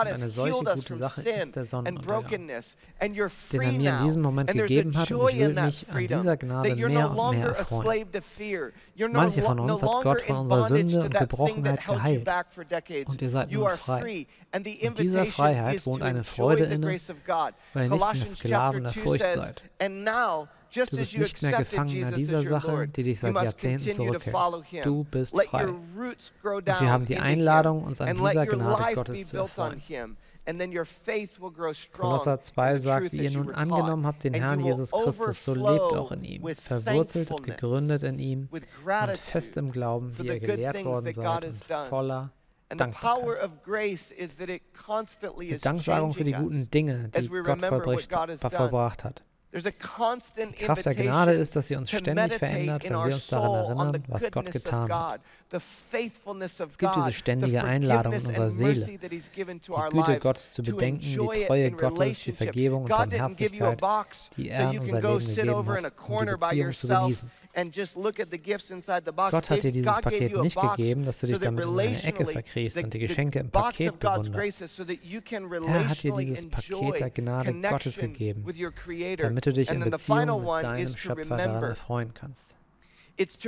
eine 0.00 0.30
solche 0.30 0.62
gute 0.62 0.96
Sache 0.96 1.28
ist 1.28 1.56
der 1.56 1.64
Sonnenuntergang, 1.64 2.28
den 2.30 3.62
er 3.62 3.72
mir 3.72 3.98
in 3.98 4.04
diesem 4.04 4.22
Moment 4.22 4.52
gegeben 4.52 4.96
hat 4.96 5.10
und 5.10 5.28
ich 5.30 5.38
will 5.40 5.54
mich 5.54 5.90
an 5.90 6.06
dieser 6.06 6.36
Gnade 6.36 6.76
mehr 6.76 7.56
erfreuen. 7.56 8.06
Manche 9.12 9.42
von 9.42 9.55
uns 9.60 9.82
hat 9.82 10.02
Gott 10.02 10.22
von 10.22 10.36
unserer 10.36 10.68
Sünde 10.68 11.00
und 11.02 11.14
Gebrochenheit 11.14 11.84
geheilt. 11.86 12.28
Und 13.06 13.22
ihr 13.22 13.30
seid 13.30 13.50
nun 13.50 13.68
frei. 13.70 14.26
In 14.52 14.94
dieser 14.94 15.26
Freiheit 15.26 15.84
wohnt 15.86 16.02
eine 16.02 16.24
Freude 16.24 16.64
inne, 16.64 16.86
weil 16.86 17.86
ihr 17.86 17.90
nicht 17.90 18.14
mehr 18.14 18.26
Sklaven 18.26 18.82
der 18.84 18.92
Furcht 18.92 19.30
seid. 19.32 19.62
Du 20.74 20.96
bist 20.96 21.16
nicht 21.18 21.42
mehr 21.42 21.52
Gefangener 21.52 22.12
dieser 22.12 22.42
Sache, 22.42 22.88
die 22.88 23.02
dich 23.04 23.20
seit 23.20 23.34
Jahrzehnten 23.34 23.92
zurückhält. 23.92 24.84
Du 24.84 25.04
bist 25.04 25.34
frei. 25.42 25.68
Und 25.68 25.96
wir 26.66 26.90
haben 26.90 27.06
die 27.06 27.18
Einladung, 27.18 27.84
uns 27.84 28.00
an 28.00 28.16
dieser 28.16 28.46
Gnade 28.46 28.94
Gottes 28.94 29.26
zu 29.26 29.36
erfreuen. 29.36 30.16
Kolosser 31.92 32.40
2 32.40 32.78
sagt, 32.78 33.12
wie 33.12 33.24
ihr 33.24 33.30
nun 33.32 33.50
angenommen 33.50 34.06
habt 34.06 34.24
den 34.24 34.34
Herrn 34.34 34.60
Jesus 34.60 34.92
Christus, 34.92 35.42
so 35.42 35.54
lebt 35.54 35.92
auch 35.94 36.12
in 36.12 36.22
ihm, 36.24 36.42
verwurzelt 36.54 37.30
und 37.30 37.42
gegründet 37.42 38.02
in 38.04 38.18
ihm 38.18 38.48
und 38.50 39.18
fest 39.18 39.56
im 39.56 39.72
Glauben, 39.72 40.16
wie 40.18 40.26
ihr 40.28 40.40
gelehrt 40.40 40.84
worden 40.84 41.12
seid 41.12 41.44
und 41.44 41.54
voller 41.88 42.32
Dankbarkeit. 42.76 43.50
Mit 45.38 45.64
Danksagung 45.64 46.12
für 46.14 46.24
die 46.24 46.32
guten 46.32 46.70
Dinge, 46.70 47.10
die 47.10 47.28
Gott 47.28 47.62
vollbracht 48.52 49.04
hat. 49.04 49.24
Die 49.52 50.64
Kraft 50.64 50.84
der 50.84 50.94
Gnade 50.94 51.32
ist, 51.32 51.56
dass 51.56 51.68
sie 51.68 51.76
uns 51.76 51.90
ständig 51.90 52.34
verändert, 52.34 52.84
wenn 52.84 52.92
wir 52.92 53.14
uns 53.14 53.26
daran 53.28 53.54
erinnern, 53.54 54.04
was 54.08 54.30
Gott 54.30 54.50
getan 54.50 54.92
hat. 54.92 55.20
Es 55.50 56.76
gibt 56.78 56.96
diese 56.96 57.12
ständige 57.12 57.62
Einladung 57.62 58.14
in 58.14 58.26
unserer 58.26 58.50
Seele, 58.50 58.84
die 58.84 59.22
Güte 59.90 60.18
Gottes 60.18 60.52
zu 60.52 60.62
bedenken, 60.62 61.00
die 61.00 61.16
Treue 61.46 61.70
Gottes, 61.70 62.20
die 62.24 62.32
Vergebung 62.32 62.82
und 62.82 62.88
Barmherzigkeit, 62.90 63.80
die 64.36 64.48
er 64.50 64.72
in 64.72 64.80
unser 64.80 65.00
Leben 65.00 65.18
gegeben 65.24 65.68
hat, 65.68 65.92
um 66.08 66.26
die 66.26 66.36
Beziehung 66.36 66.72
zu 66.72 66.88
genießen. 66.88 67.30
Gott 67.56 69.50
hat 69.50 69.62
dir 69.62 69.72
dieses 69.72 70.00
Paket 70.00 70.36
nicht 70.36 70.60
gegeben, 70.60 71.06
dass 71.06 71.20
du 71.20 71.26
dich 71.26 71.38
damit 71.38 71.64
in 71.64 71.78
eine 71.78 72.02
Ecke 72.02 72.26
verkriechst 72.26 72.82
und 72.82 72.92
die 72.92 72.98
Geschenke 72.98 73.38
im 73.38 73.50
Paket 73.50 73.98
bewunderst. 73.98 74.70
Er 74.70 75.88
hat 75.88 76.02
dir 76.02 76.12
dieses 76.12 76.50
Paket 76.50 77.00
der 77.00 77.10
Gnade 77.10 77.54
Gottes 77.54 77.96
gegeben, 77.96 78.44
damit 79.18 79.46
du 79.46 79.52
dich 79.54 79.70
in 79.70 79.88
Beziehung 79.90 80.44
mit 80.44 80.62
deinem 80.62 80.96
Schöpfer 80.96 81.36
daran 81.36 81.62
erfreuen 81.62 82.12
kannst. 82.12 82.56
Und 83.18 83.46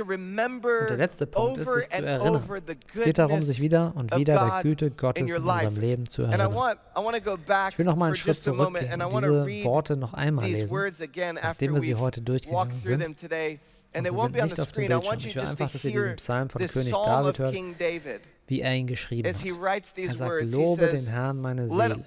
der 0.89 0.97
letzte 0.97 1.27
Punkt 1.27 1.59
ist, 1.59 1.71
sich 1.71 1.89
zu 1.89 2.01
erinnern. 2.03 2.43
Es 2.91 3.01
geht 3.03 3.19
darum, 3.19 3.43
sich 3.43 3.61
wieder 3.61 3.93
und 3.95 4.15
wieder 4.15 4.33
der 4.33 4.63
Güte 4.63 4.89
Gottes 4.89 5.29
in 5.29 5.35
unserem 5.35 5.79
Leben 5.79 6.09
zu 6.09 6.23
erinnern. 6.23 6.57
Ich 7.69 7.77
will 7.77 7.85
noch 7.85 7.95
mal 7.95 8.07
einen 8.07 8.15
Schritt 8.15 8.37
zurückgehen 8.37 8.99
und 9.03 9.21
diese 9.21 9.63
Worte 9.65 9.95
noch 9.95 10.15
einmal 10.15 10.45
lesen, 10.45 10.75
nachdem 11.35 11.75
wir 11.75 11.81
sie 11.81 11.93
heute 11.93 12.21
durchgegangen 12.23 12.81
sind. 12.81 13.19
Und 13.93 14.07
sie 14.07 14.15
sind 14.15 14.35
nicht 14.43 14.59
auf 14.59 14.71
dem 14.71 14.87
Bildschirm. 14.87 15.19
Ich 15.19 15.35
will 15.35 15.41
einfach, 15.41 15.71
dass 15.71 15.83
ihr 15.83 15.91
diesen 15.91 16.15
Psalm 16.17 16.49
von 16.49 16.59
König 16.67 16.93
David 16.93 17.39
hört, 17.39 17.53
wie 18.47 18.61
er 18.61 18.75
ihn 18.75 18.87
geschrieben 18.87 19.27
hat. 19.27 19.35
Er 19.95 20.15
sagt, 20.15 20.51
lobe 20.51 20.87
den 20.87 21.07
Herrn 21.07 21.41
meine 21.41 21.67
Seele. 21.69 22.05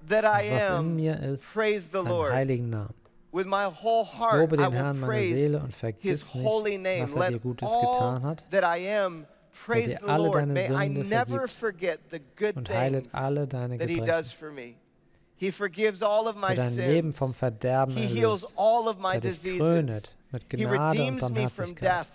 Was 0.00 0.68
in 0.80 0.96
mir 0.96 1.20
ist, 1.22 1.52
seinen 1.92 2.30
heiligen 2.30 2.70
Namen. 2.70 2.94
Lobe 3.32 4.56
den 4.56 4.72
Herrn 4.72 5.00
meine 5.00 5.12
Seele 5.34 5.60
und 5.62 5.74
vergiss 5.74 6.34
nicht, 6.34 6.44
was 7.02 7.14
er 7.14 7.20
dir 7.28 7.38
Gutes 7.40 7.68
getan 7.80 8.22
hat, 8.22 8.44
der 9.72 9.84
dir 9.86 10.02
alle 10.08 10.30
deine 10.30 10.54
Sünde 10.66 11.04
vergibt 11.04 11.46
und 12.56 12.70
heilet 12.70 13.08
alle 13.14 13.46
deine 13.48 13.78
Gebrechen. 13.78 14.04
Der 15.40 15.44
dein 16.56 16.74
Leben 16.88 17.12
vom 17.12 17.34
Verderben 17.34 17.96
erlöst, 17.96 18.54
der 19.12 19.20
dich 19.20 19.42
krönet 19.58 20.16
mit 20.30 20.48
Gnade 20.48 21.06
und 21.06 21.20
Barmherzigkeit, 21.20 22.06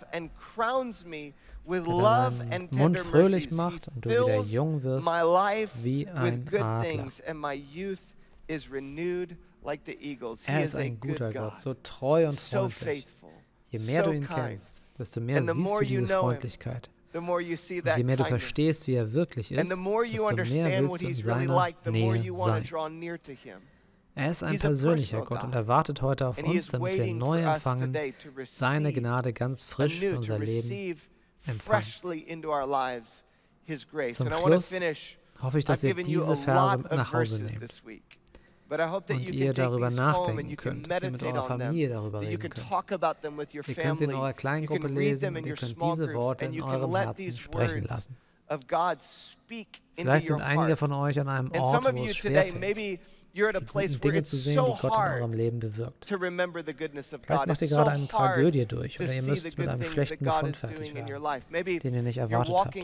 der 1.68 2.30
deinen 2.38 2.68
Mund 2.72 2.98
fröhlich 3.00 3.50
macht 3.50 3.88
und 3.88 4.04
du 4.04 4.10
wieder 4.10 4.40
jung 4.42 4.82
wirst 4.82 5.06
wie 5.82 6.08
ein 6.08 6.44
Adler. 6.48 7.08
Er 10.46 10.62
ist 10.64 10.74
ein 10.76 11.00
guter 11.00 11.32
Gott, 11.32 11.56
so 11.60 11.74
treu 11.74 12.28
und 12.28 12.38
freundlich. 12.38 13.06
Je 13.70 13.78
mehr 13.80 14.02
du 14.02 14.12
ihn 14.12 14.28
kennst, 14.28 14.82
desto 14.98 15.20
mehr 15.20 15.42
siehst 15.42 15.80
du 15.80 15.84
diese 15.84 16.06
Freundlichkeit. 16.20 16.90
Und 17.14 17.96
je 17.96 18.04
mehr 18.04 18.16
du 18.16 18.24
verstehst, 18.24 18.86
wie 18.88 18.94
er 18.94 19.12
wirklich 19.12 19.52
ist, 19.52 19.58
desto 19.70 19.82
mehr 20.44 20.82
willst 20.82 21.00
du 21.00 21.06
in 21.08 21.14
seiner 21.14 21.74
Nähe 21.86 22.34
sein. 22.34 22.64
Er 24.16 24.30
ist 24.30 24.42
ein 24.44 24.58
persönlicher 24.58 25.22
Gott 25.22 25.42
und 25.42 25.54
er 25.54 25.66
wartet 25.66 26.00
heute 26.02 26.28
auf 26.28 26.38
uns, 26.38 26.68
damit 26.68 26.96
wir 26.98 27.14
neu 27.14 27.42
empfangen, 27.42 27.96
seine 28.44 28.92
Gnade 28.92 29.32
ganz 29.32 29.64
frisch 29.64 29.98
für 29.98 30.16
unser 30.16 30.38
Leben 30.38 31.00
empfangen. 31.46 31.82
Zum 34.12 34.32
Schluss 34.32 34.72
hoffe 35.42 35.58
ich, 35.58 35.64
dass 35.64 35.82
ihr 35.82 35.94
diese 35.94 36.36
Verse 36.36 36.78
mit 36.78 36.92
nach 36.92 37.12
Hause 37.12 37.44
nehmt. 37.44 37.82
und 39.10 39.30
ihr 39.30 39.52
darüber 39.52 39.90
nachdenken 39.90 40.56
könnt, 40.56 40.90
dass 40.90 41.00
ihr 41.02 41.10
mit 41.10 41.22
eurer 41.22 41.44
Familie 41.44 41.88
darüber 41.88 42.20
reden 42.20 42.40
könnt. 42.40 42.58
Ihr 43.68 43.74
könnt 43.74 43.98
sie 43.98 44.04
in 44.04 44.14
eurer 44.14 44.32
Kleingruppe 44.32 44.86
lesen 44.88 45.36
und 45.36 45.46
ihr 45.46 45.54
könnt 45.54 45.82
diese 45.82 46.14
Worte 46.14 46.44
in 46.46 46.52
eurem 46.62 46.94
Herzen 46.96 47.32
sprechen 47.32 47.84
lassen. 47.84 48.16
Vielleicht 49.96 50.26
sind 50.26 50.40
einige 50.40 50.76
von 50.76 50.92
euch 50.92 51.18
an 51.20 51.28
einem 51.28 51.50
Ort, 51.52 51.84
wo 51.94 52.04
es 52.04 52.16
schwerfällt, 52.16 53.00
Dinge 53.34 54.22
zu 54.22 54.36
sehen, 54.36 54.64
die 54.64 54.80
Gott 54.80 54.84
in 54.84 54.90
eurem 54.90 55.32
Leben 55.32 55.58
bewirkt. 55.60 56.04
Vielleicht 56.06 57.46
macht 57.46 57.62
ihr 57.62 57.68
gerade 57.68 57.90
eine 57.90 58.08
Tragödie 58.08 58.66
durch 58.66 59.00
oder 59.00 59.12
ihr 59.12 59.22
müsst 59.22 59.58
mit 59.58 59.68
einem 59.68 59.82
schlechten 59.82 60.24
Befund 60.24 60.56
fertig 60.56 60.94
werden, 60.94 61.32
den 61.80 61.94
ihr 61.94 62.02
nicht 62.02 62.18
erwartet 62.18 62.54
habt. 62.54 62.76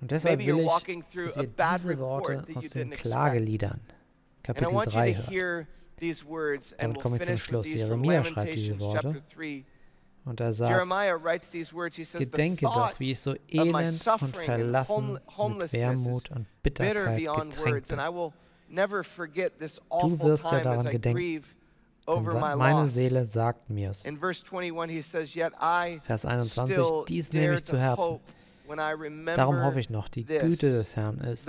Und 0.00 0.10
deshalb 0.10 0.40
will 0.40 0.58
ich, 0.60 0.66
dass 1.14 1.36
ihr 1.36 1.48
diese 1.48 1.98
Worte 1.98 2.44
aus 2.54 2.68
den 2.70 2.90
Klageliedern, 2.90 3.80
Kapitel 4.42 4.74
3, 4.84 5.14
hört. 5.14 5.66
Damit 6.78 7.00
komme 7.00 7.16
ich 7.16 7.22
zum 7.22 7.36
Schluss. 7.36 7.68
Jeremia 7.72 8.24
schreibt 8.24 8.54
diese 8.54 8.78
Worte. 8.80 9.22
Und 10.24 10.38
er 10.38 10.52
sagt, 10.52 10.88
Gedenke 12.12 12.64
doch, 12.66 13.00
wie 13.00 13.10
ich 13.10 13.18
so 13.20 13.34
elend 13.48 14.06
und 14.20 14.36
verlassen 14.36 15.18
mit 15.58 15.72
Wermut 15.72 16.30
und 16.30 16.46
Bitterkeit 16.62 17.18
getränkt 17.18 17.88
bin. 17.88 17.98
Du 19.90 20.18
wirst 20.24 20.44
ja 20.44 20.50
daran 20.60 20.78
gedenken. 20.92 21.18
Denn 22.06 22.40
meine 22.58 22.88
Seele 22.88 23.26
sagt 23.26 23.70
mir's. 23.70 24.04
Vers 26.04 26.24
21, 26.24 26.76
dies 27.08 27.32
nehme 27.32 27.54
ich 27.56 27.64
zu 27.64 27.78
Herzen. 27.78 28.20
Darum 29.36 29.62
hoffe 29.64 29.80
ich 29.80 29.90
noch, 29.90 30.08
die 30.08 30.24
Güte 30.40 30.72
des 30.72 30.96
Herrn 30.96 31.18
ist, 31.18 31.46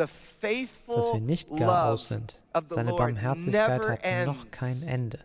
dass 0.87 1.13
wir 1.13 1.21
nicht 1.21 1.49
gar 1.57 1.91
aus 1.93 2.07
sind. 2.09 2.39
Seine 2.75 2.91
Barmherzigkeit 2.97 3.81
hat 3.87 3.99
noch 4.27 4.51
kein 4.51 4.83
Ende, 4.83 5.19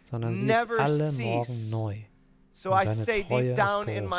sondern 0.00 0.36
sie 0.36 0.46
ist 0.50 0.80
alle 0.80 1.12
Morgen 1.24 1.70
neu. 1.70 1.96
Und 2.64 2.70
deine 2.86 3.04
Treue 3.28 3.50
ist 3.50 3.56
groß. 4.02 4.10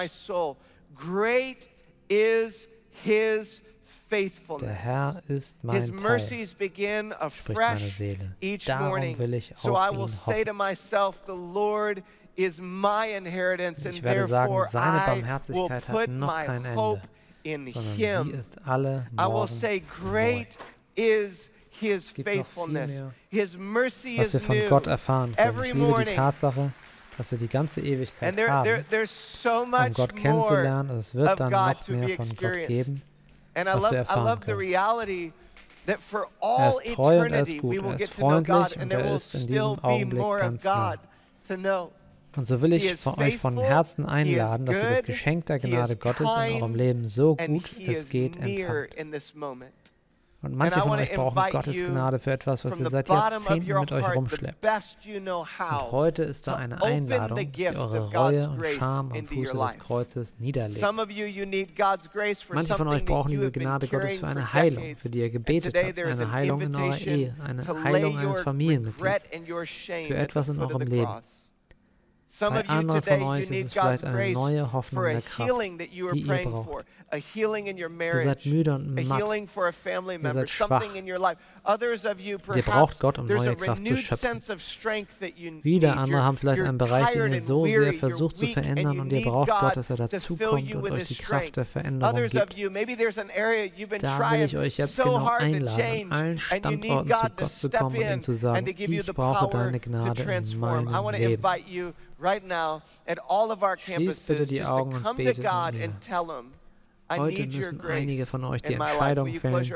Der 4.61 4.69
Herr 4.73 5.21
ist 5.27 5.63
mein 5.63 5.95
Teil, 5.95 6.29
spricht 7.29 7.65
meine 7.69 7.89
Seele. 7.89 8.35
Darum 8.65 9.17
will 9.17 9.33
ich 9.35 9.53
auf 9.63 9.91
ihn 9.91 10.11
hoffen. 10.25 10.45
Ich 13.91 14.03
werde 14.03 14.25
sagen, 14.25 14.63
seine 14.65 14.99
Barmherzigkeit 15.05 15.87
hat 15.87 16.07
noch 16.07 16.35
kein 16.45 16.65
Ende, 16.65 17.01
sondern 17.73 17.97
sie 18.23 18.31
ist 18.31 18.59
alle 18.65 19.07
morgen 19.11 19.63
neu. 20.13 20.45
Gibt 22.13 22.35
noch 22.35 22.45
viel 22.45 22.73
mehr, 22.73 23.13
was 24.17 24.33
wir 24.33 24.39
von 24.41 24.55
Gott 24.69 24.87
erfahren 24.87 25.35
können. 25.35 25.57
Ich 25.63 25.73
liebe 25.73 25.87
die 26.05 26.15
Tatsache, 26.15 26.71
dass 27.17 27.31
wir 27.31 27.37
die 27.37 27.47
ganze 27.49 27.81
Ewigkeit 27.81 28.35
haben, 28.47 28.85
um 29.77 29.93
Gott 29.93 30.15
kennenzulernen. 30.15 30.91
Und 30.91 30.97
es 30.99 31.15
wird 31.15 31.39
dann 31.39 31.51
noch 31.51 31.87
mehr 31.89 32.09
von 32.09 32.35
Gott 32.35 32.63
geben, 32.67 33.01
was 33.73 33.91
wir 33.91 33.99
erfahren 33.99 34.39
können. 34.39 34.59
Er 36.57 36.69
ist 36.69 36.83
treu 36.95 37.21
und 37.25 37.33
er 37.33 37.41
ist 37.43 37.57
gut, 37.57 37.79
er 37.83 37.99
ist 37.99 38.13
freundlich 38.13 38.79
und 38.79 38.93
er 38.93 39.15
ist 39.15 39.35
in 39.35 39.47
diesem 39.47 39.79
Augenblick 39.81 40.33
ganz 40.37 40.73
nah. 40.73 40.99
Und 42.35 42.45
so 42.45 42.61
will 42.61 42.73
ich 42.73 42.95
von 42.95 43.15
euch 43.19 43.37
von 43.37 43.57
Herzen 43.59 44.05
einladen, 44.05 44.65
dass 44.65 44.81
ihr 44.83 44.89
das 44.89 45.03
Geschenk 45.03 45.47
der 45.47 45.59
Gnade 45.59 45.97
Gottes 45.97 46.35
in 46.35 46.49
eurem 46.51 46.75
Leben 46.75 47.07
so 47.07 47.35
gut 47.37 47.65
es 47.85 48.07
geht 48.09 48.37
empfangt. 48.37 48.89
Und 50.41 50.55
manche 50.55 50.79
von 50.79 50.91
euch 50.91 51.11
brauchen 51.13 51.51
Gottes 51.51 51.77
Gnade 51.85 52.17
für 52.17 52.31
etwas, 52.31 52.63
was 52.63 52.79
ihr 52.79 52.89
seit 52.89 53.09
Jahrzehnten 53.09 53.79
mit 53.79 53.91
euch 53.91 54.15
rumschleppt. 54.15 54.65
Und 54.65 55.91
heute 55.91 56.23
ist 56.23 56.47
da 56.47 56.55
eine 56.55 56.81
Einladung, 56.81 57.37
dass 57.37 57.59
ihr 57.59 57.77
eure 57.77 58.13
Reue 58.13 58.49
und 58.49 58.65
Scham 58.65 59.11
am 59.11 59.25
Fuße 59.25 59.57
des 59.57 59.79
Kreuzes 59.79 60.39
niederlegt. 60.39 60.81
Manche 62.53 62.75
von 62.75 62.87
euch 62.87 63.03
brauchen 63.03 63.31
diese 63.31 63.51
Gnade 63.51 63.87
Gottes 63.87 64.19
für 64.19 64.27
eine 64.27 64.53
Heilung, 64.53 64.95
für 64.95 65.09
die 65.09 65.19
ihr 65.19 65.29
gebetet 65.29 65.77
habt, 65.77 65.99
eine 65.99 66.31
Heilung 66.31 66.61
in 66.61 66.73
eurer 66.73 66.97
Ehe, 66.97 67.35
eine 67.43 67.67
Heilung 67.83 68.17
eines 68.17 68.39
Familienmitglieds, 68.39 69.29
für 70.07 70.15
etwas 70.15 70.47
in 70.47 70.59
eurem 70.59 70.81
Leben. 70.83 71.15
Bei 72.39 72.67
anderen 72.69 73.01
von 73.01 73.21
euch 73.23 73.49
ist 73.49 73.65
es 73.65 73.73
vielleicht 73.73 74.03
eine 74.03 74.31
neue 74.31 74.71
Hoffnung 74.71 75.03
der 75.03 75.21
Kraft, 75.21 75.51
die 75.79 76.19
ihr 76.19 76.43
braucht. 76.43 76.85
Ihr 78.19 78.23
seid 78.23 78.45
müde 78.45 78.75
und 78.75 78.93
matt. 79.07 79.19
Ihr 80.21 80.21
seid 80.33 80.49
schwach. 80.67 80.83
Ihr 82.57 82.63
braucht 82.63 82.99
Gott, 82.99 83.19
um 83.19 83.27
neue 83.37 83.55
Kraft 83.65 83.79
zu 83.79 83.83
schöpfen. 83.97 84.17
Wieder 85.63 85.97
andere 85.97 86.23
haben 86.23 86.37
vielleicht 86.37 86.61
einen 86.69 86.77
Bereich, 86.77 87.07
den 87.13 87.21
ihr 87.33 87.41
so 87.41 87.65
sehr 87.65 87.93
versucht 87.99 88.37
zu 88.37 88.45
verändern 88.53 88.99
und 88.99 89.11
ihr 89.11 89.17
braucht 89.31 89.47
Gott, 89.59 89.77
dass 89.77 89.89
er 89.89 89.95
dazukommt 89.97 90.67
und 90.75 90.81
euch 90.91 91.07
die 91.07 91.15
Kraft 91.15 91.55
der 91.57 91.65
Veränderung 91.65 92.01
gibt. 92.31 92.43
Da 94.01 94.17
will 94.31 94.41
ich 94.45 94.57
euch 94.57 94.77
jetzt 94.77 94.95
genau 95.13 95.25
einladen, 95.53 95.77
an 96.11 96.11
allen 96.11 96.37
Standorten 96.39 97.13
zu 97.15 97.29
Gott 97.35 97.51
zu 97.59 97.69
kommen 97.79 97.95
und 97.95 98.01
ihm 98.03 98.21
zu 98.21 98.33
sagen, 98.33 98.65
ich 98.99 99.05
brauche 99.15 99.47
deine 99.49 99.79
Gnade 99.79 100.23
in 100.53 100.59
meinem 100.59 100.87
Leben. 101.17 101.41
Schließt 103.97 104.27
bitte 104.27 104.45
die 104.47 104.63
Augen 104.63 104.95
und 104.95 105.03
betet 105.15 105.37
mit 105.71 105.71
mir. 105.71 105.99
Heute 107.11 107.47
müssen 107.47 107.81
einige 107.81 108.25
von 108.25 108.43
euch 108.45 108.61
die 108.61 108.73
Entscheidung 108.73 109.33
fällen, 109.33 109.73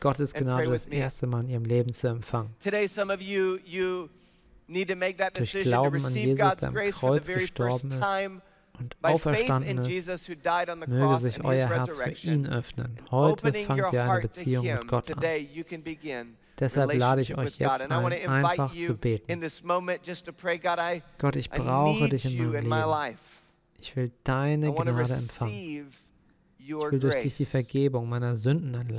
Gottes 0.00 0.34
Gnade 0.34 0.70
das 0.70 0.86
erste 0.86 1.26
Mal 1.26 1.40
in 1.42 1.48
ihrem 1.50 1.64
Leben 1.64 1.92
zu 1.92 2.08
empfangen. 2.08 2.54
Durch 5.34 5.52
Glauben 5.60 6.04
an 6.04 6.14
Jesus, 6.14 6.56
der 6.56 6.68
am 6.68 6.74
Kreuz 7.00 7.26
gestorben 7.26 7.88
ist 7.92 8.06
und 8.78 8.96
auferstanden 9.02 9.78
ist, 9.78 10.28
möge 10.88 11.18
sich 11.18 11.44
euer 11.44 11.68
Herz 11.68 11.98
für 11.98 12.28
ihn 12.28 12.46
öffnen. 12.46 12.98
Heute 13.10 13.52
fangt 13.66 13.92
ihr 13.92 14.02
eine 14.02 14.20
Beziehung 14.22 14.64
mit 14.64 14.88
Gott 14.88 15.10
an. 15.10 15.20
Deshalb 16.58 16.90
lade 16.94 17.20
ich 17.22 17.36
euch 17.36 17.58
jetzt 17.58 17.82
ein, 17.82 18.12
einfach 18.28 18.72
zu 18.74 18.96
beten. 18.96 19.40
Gott, 21.18 21.36
ich 21.36 21.50
brauche 21.50 22.08
dich 22.08 22.24
in 22.24 22.30
meinem 22.38 22.52
Leben. 22.62 23.18
Ich 23.78 23.96
will 23.96 24.12
deine 24.24 24.72
Gnade 24.72 25.12
empfangen. 25.14 25.92
Ich 26.64 26.92
will 26.92 26.98
durch 26.98 27.20
dich 27.22 27.36
die 27.36 27.44
Vergebung 27.44 28.08
meiner 28.08 28.36
Sünden 28.36 28.74
erlangen. 28.74 28.98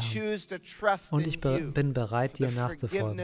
Und 1.12 1.28
ich 1.28 1.40
bin 1.40 1.94
bereit, 1.94 2.38
dir 2.40 2.52
nachzufolgen. 2.52 3.18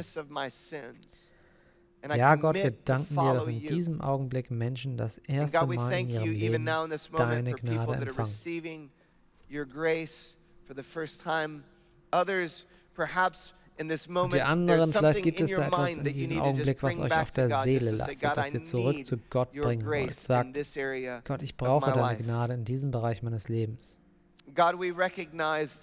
Ja, 2.16 2.36
Gott, 2.36 2.56
wir 2.56 2.72
danken 2.72 3.14
dir, 3.16 3.34
dass 3.34 3.48
in 3.48 3.60
diesem 3.60 4.00
Augenblick 4.02 4.50
Menschen 4.52 4.96
das 4.96 5.18
erste 5.18 5.66
Mal 5.68 5.92
in 5.92 6.10
ihrem 6.10 6.32
Leben 6.32 6.66
deine 7.18 7.54
Gnade 7.54 7.96
empfangen. 7.96 8.92
Und 13.82 14.34
die 14.34 14.42
anderen, 14.42 14.92
vielleicht 14.92 15.24
gibt 15.24 15.42
es 15.42 15.52
da 15.52 15.68
etwas 15.68 15.96
in 15.98 16.04
diesem 16.04 16.40
Augenblick, 16.40 16.84
was 16.84 17.00
euch 17.00 17.14
auf 17.16 17.32
der 17.32 17.50
Seele 17.64 17.92
lastet, 17.92 18.38
dass 18.38 18.54
ihr 18.54 18.62
zurück 18.62 19.06
zu 19.06 19.18
Gott 19.30 19.52
bringen 19.54 19.86
wollt. 19.86 20.14
Sagt, 20.14 20.58
Gott, 21.26 21.42
ich 21.42 21.56
brauche 21.58 21.92
deine 21.92 22.18
Gnade 22.24 22.54
in 22.56 22.66
diesem 22.66 22.92
Bereich 22.92 23.24
meines 23.24 23.48
Lebens. 23.50 24.00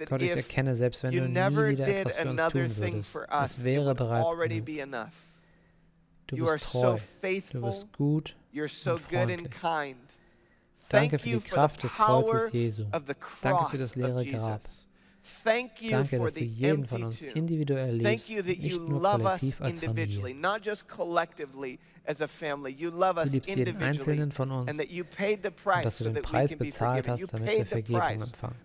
Gott, 0.09 0.21
ich 0.23 0.29
erkenne, 0.37 0.77
selbst 0.77 1.03
wenn 1.03 1.13
du 1.13 1.29
nie 1.29 1.35
wieder 1.71 1.85
etwas 2.01 2.17
für 2.17 2.29
uns 2.31 2.43
tun 2.53 2.61
würdest, 2.77 3.15
es 3.57 3.65
wäre 3.65 3.95
bereits 3.95 4.33
genug. 4.49 4.67
Du 6.29 6.37
bist 6.37 6.65
treu, 6.65 6.99
du 7.53 7.61
bist 7.71 7.93
gut 7.93 8.37
und 8.93 9.01
freundlich. 9.37 9.51
Danke 10.89 11.19
für 11.19 11.29
die 11.31 11.41
Kraft 11.51 11.83
des 11.83 11.93
Kreuzes 12.07 12.53
Jesu. 12.53 12.85
Danke 13.43 13.65
für 13.71 13.79
das 13.79 13.95
leere 13.95 14.25
Grab. 14.27 14.61
Danke, 15.91 16.19
dass 16.19 16.35
du 16.35 16.45
jeden 16.45 16.87
von 16.87 17.05
uns 17.05 17.23
individuell 17.23 17.95
liebst, 17.97 18.29
nicht 18.31 18.81
nur 18.89 19.01
kollektiv 19.03 19.61
als 19.61 19.81
Familie. 19.81 20.35
Du 23.23 23.29
liebst 23.31 23.57
jeden 23.57 23.77
Einzelnen 23.83 24.31
von 24.33 24.51
uns 24.53 24.71
und 24.71 25.85
dass 25.85 25.99
du 25.99 26.05
den 26.05 26.23
Preis 26.23 26.55
bezahlt 26.57 27.09
hast, 27.09 27.33
damit 27.33 27.49
wir 27.59 27.67
Vergebung 27.67 28.01
empfangen. 28.23 28.57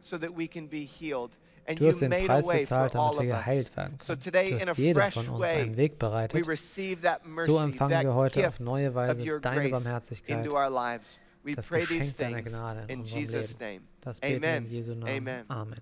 Du 1.76 1.88
hast 1.88 2.02
den 2.02 2.12
Preis 2.12 2.48
bezahlt, 2.48 2.94
damit 2.96 3.20
wir 3.20 3.26
geheilt 3.28 3.78
werden 3.78 3.98
können. 3.98 4.20
Du 4.22 4.68
hast 4.68 4.78
jedem 4.78 5.12
von 5.12 5.30
uns 5.30 5.52
einen 5.52 5.78
Weg 5.78 6.00
bereitet. 6.00 6.46
So 7.46 7.60
empfangen 7.60 8.02
wir 8.04 8.14
heute 8.14 8.48
auf 8.48 8.60
neue 8.60 8.94
Weise 8.96 9.40
deine 9.40 9.70
Barmherzigkeit, 9.70 10.46
das 11.56 11.70
Geschenk 11.70 12.18
deiner 12.18 12.42
Gnade 12.44 12.86
in 12.88 13.02
unserem 13.02 13.26
Leben. 13.60 13.88
Das 14.02 14.20
beten 14.20 14.42
wir 14.42 14.58
in 14.58 14.70
Jesu 14.70 14.94
Namen. 14.96 15.46
Amen. 15.50 15.82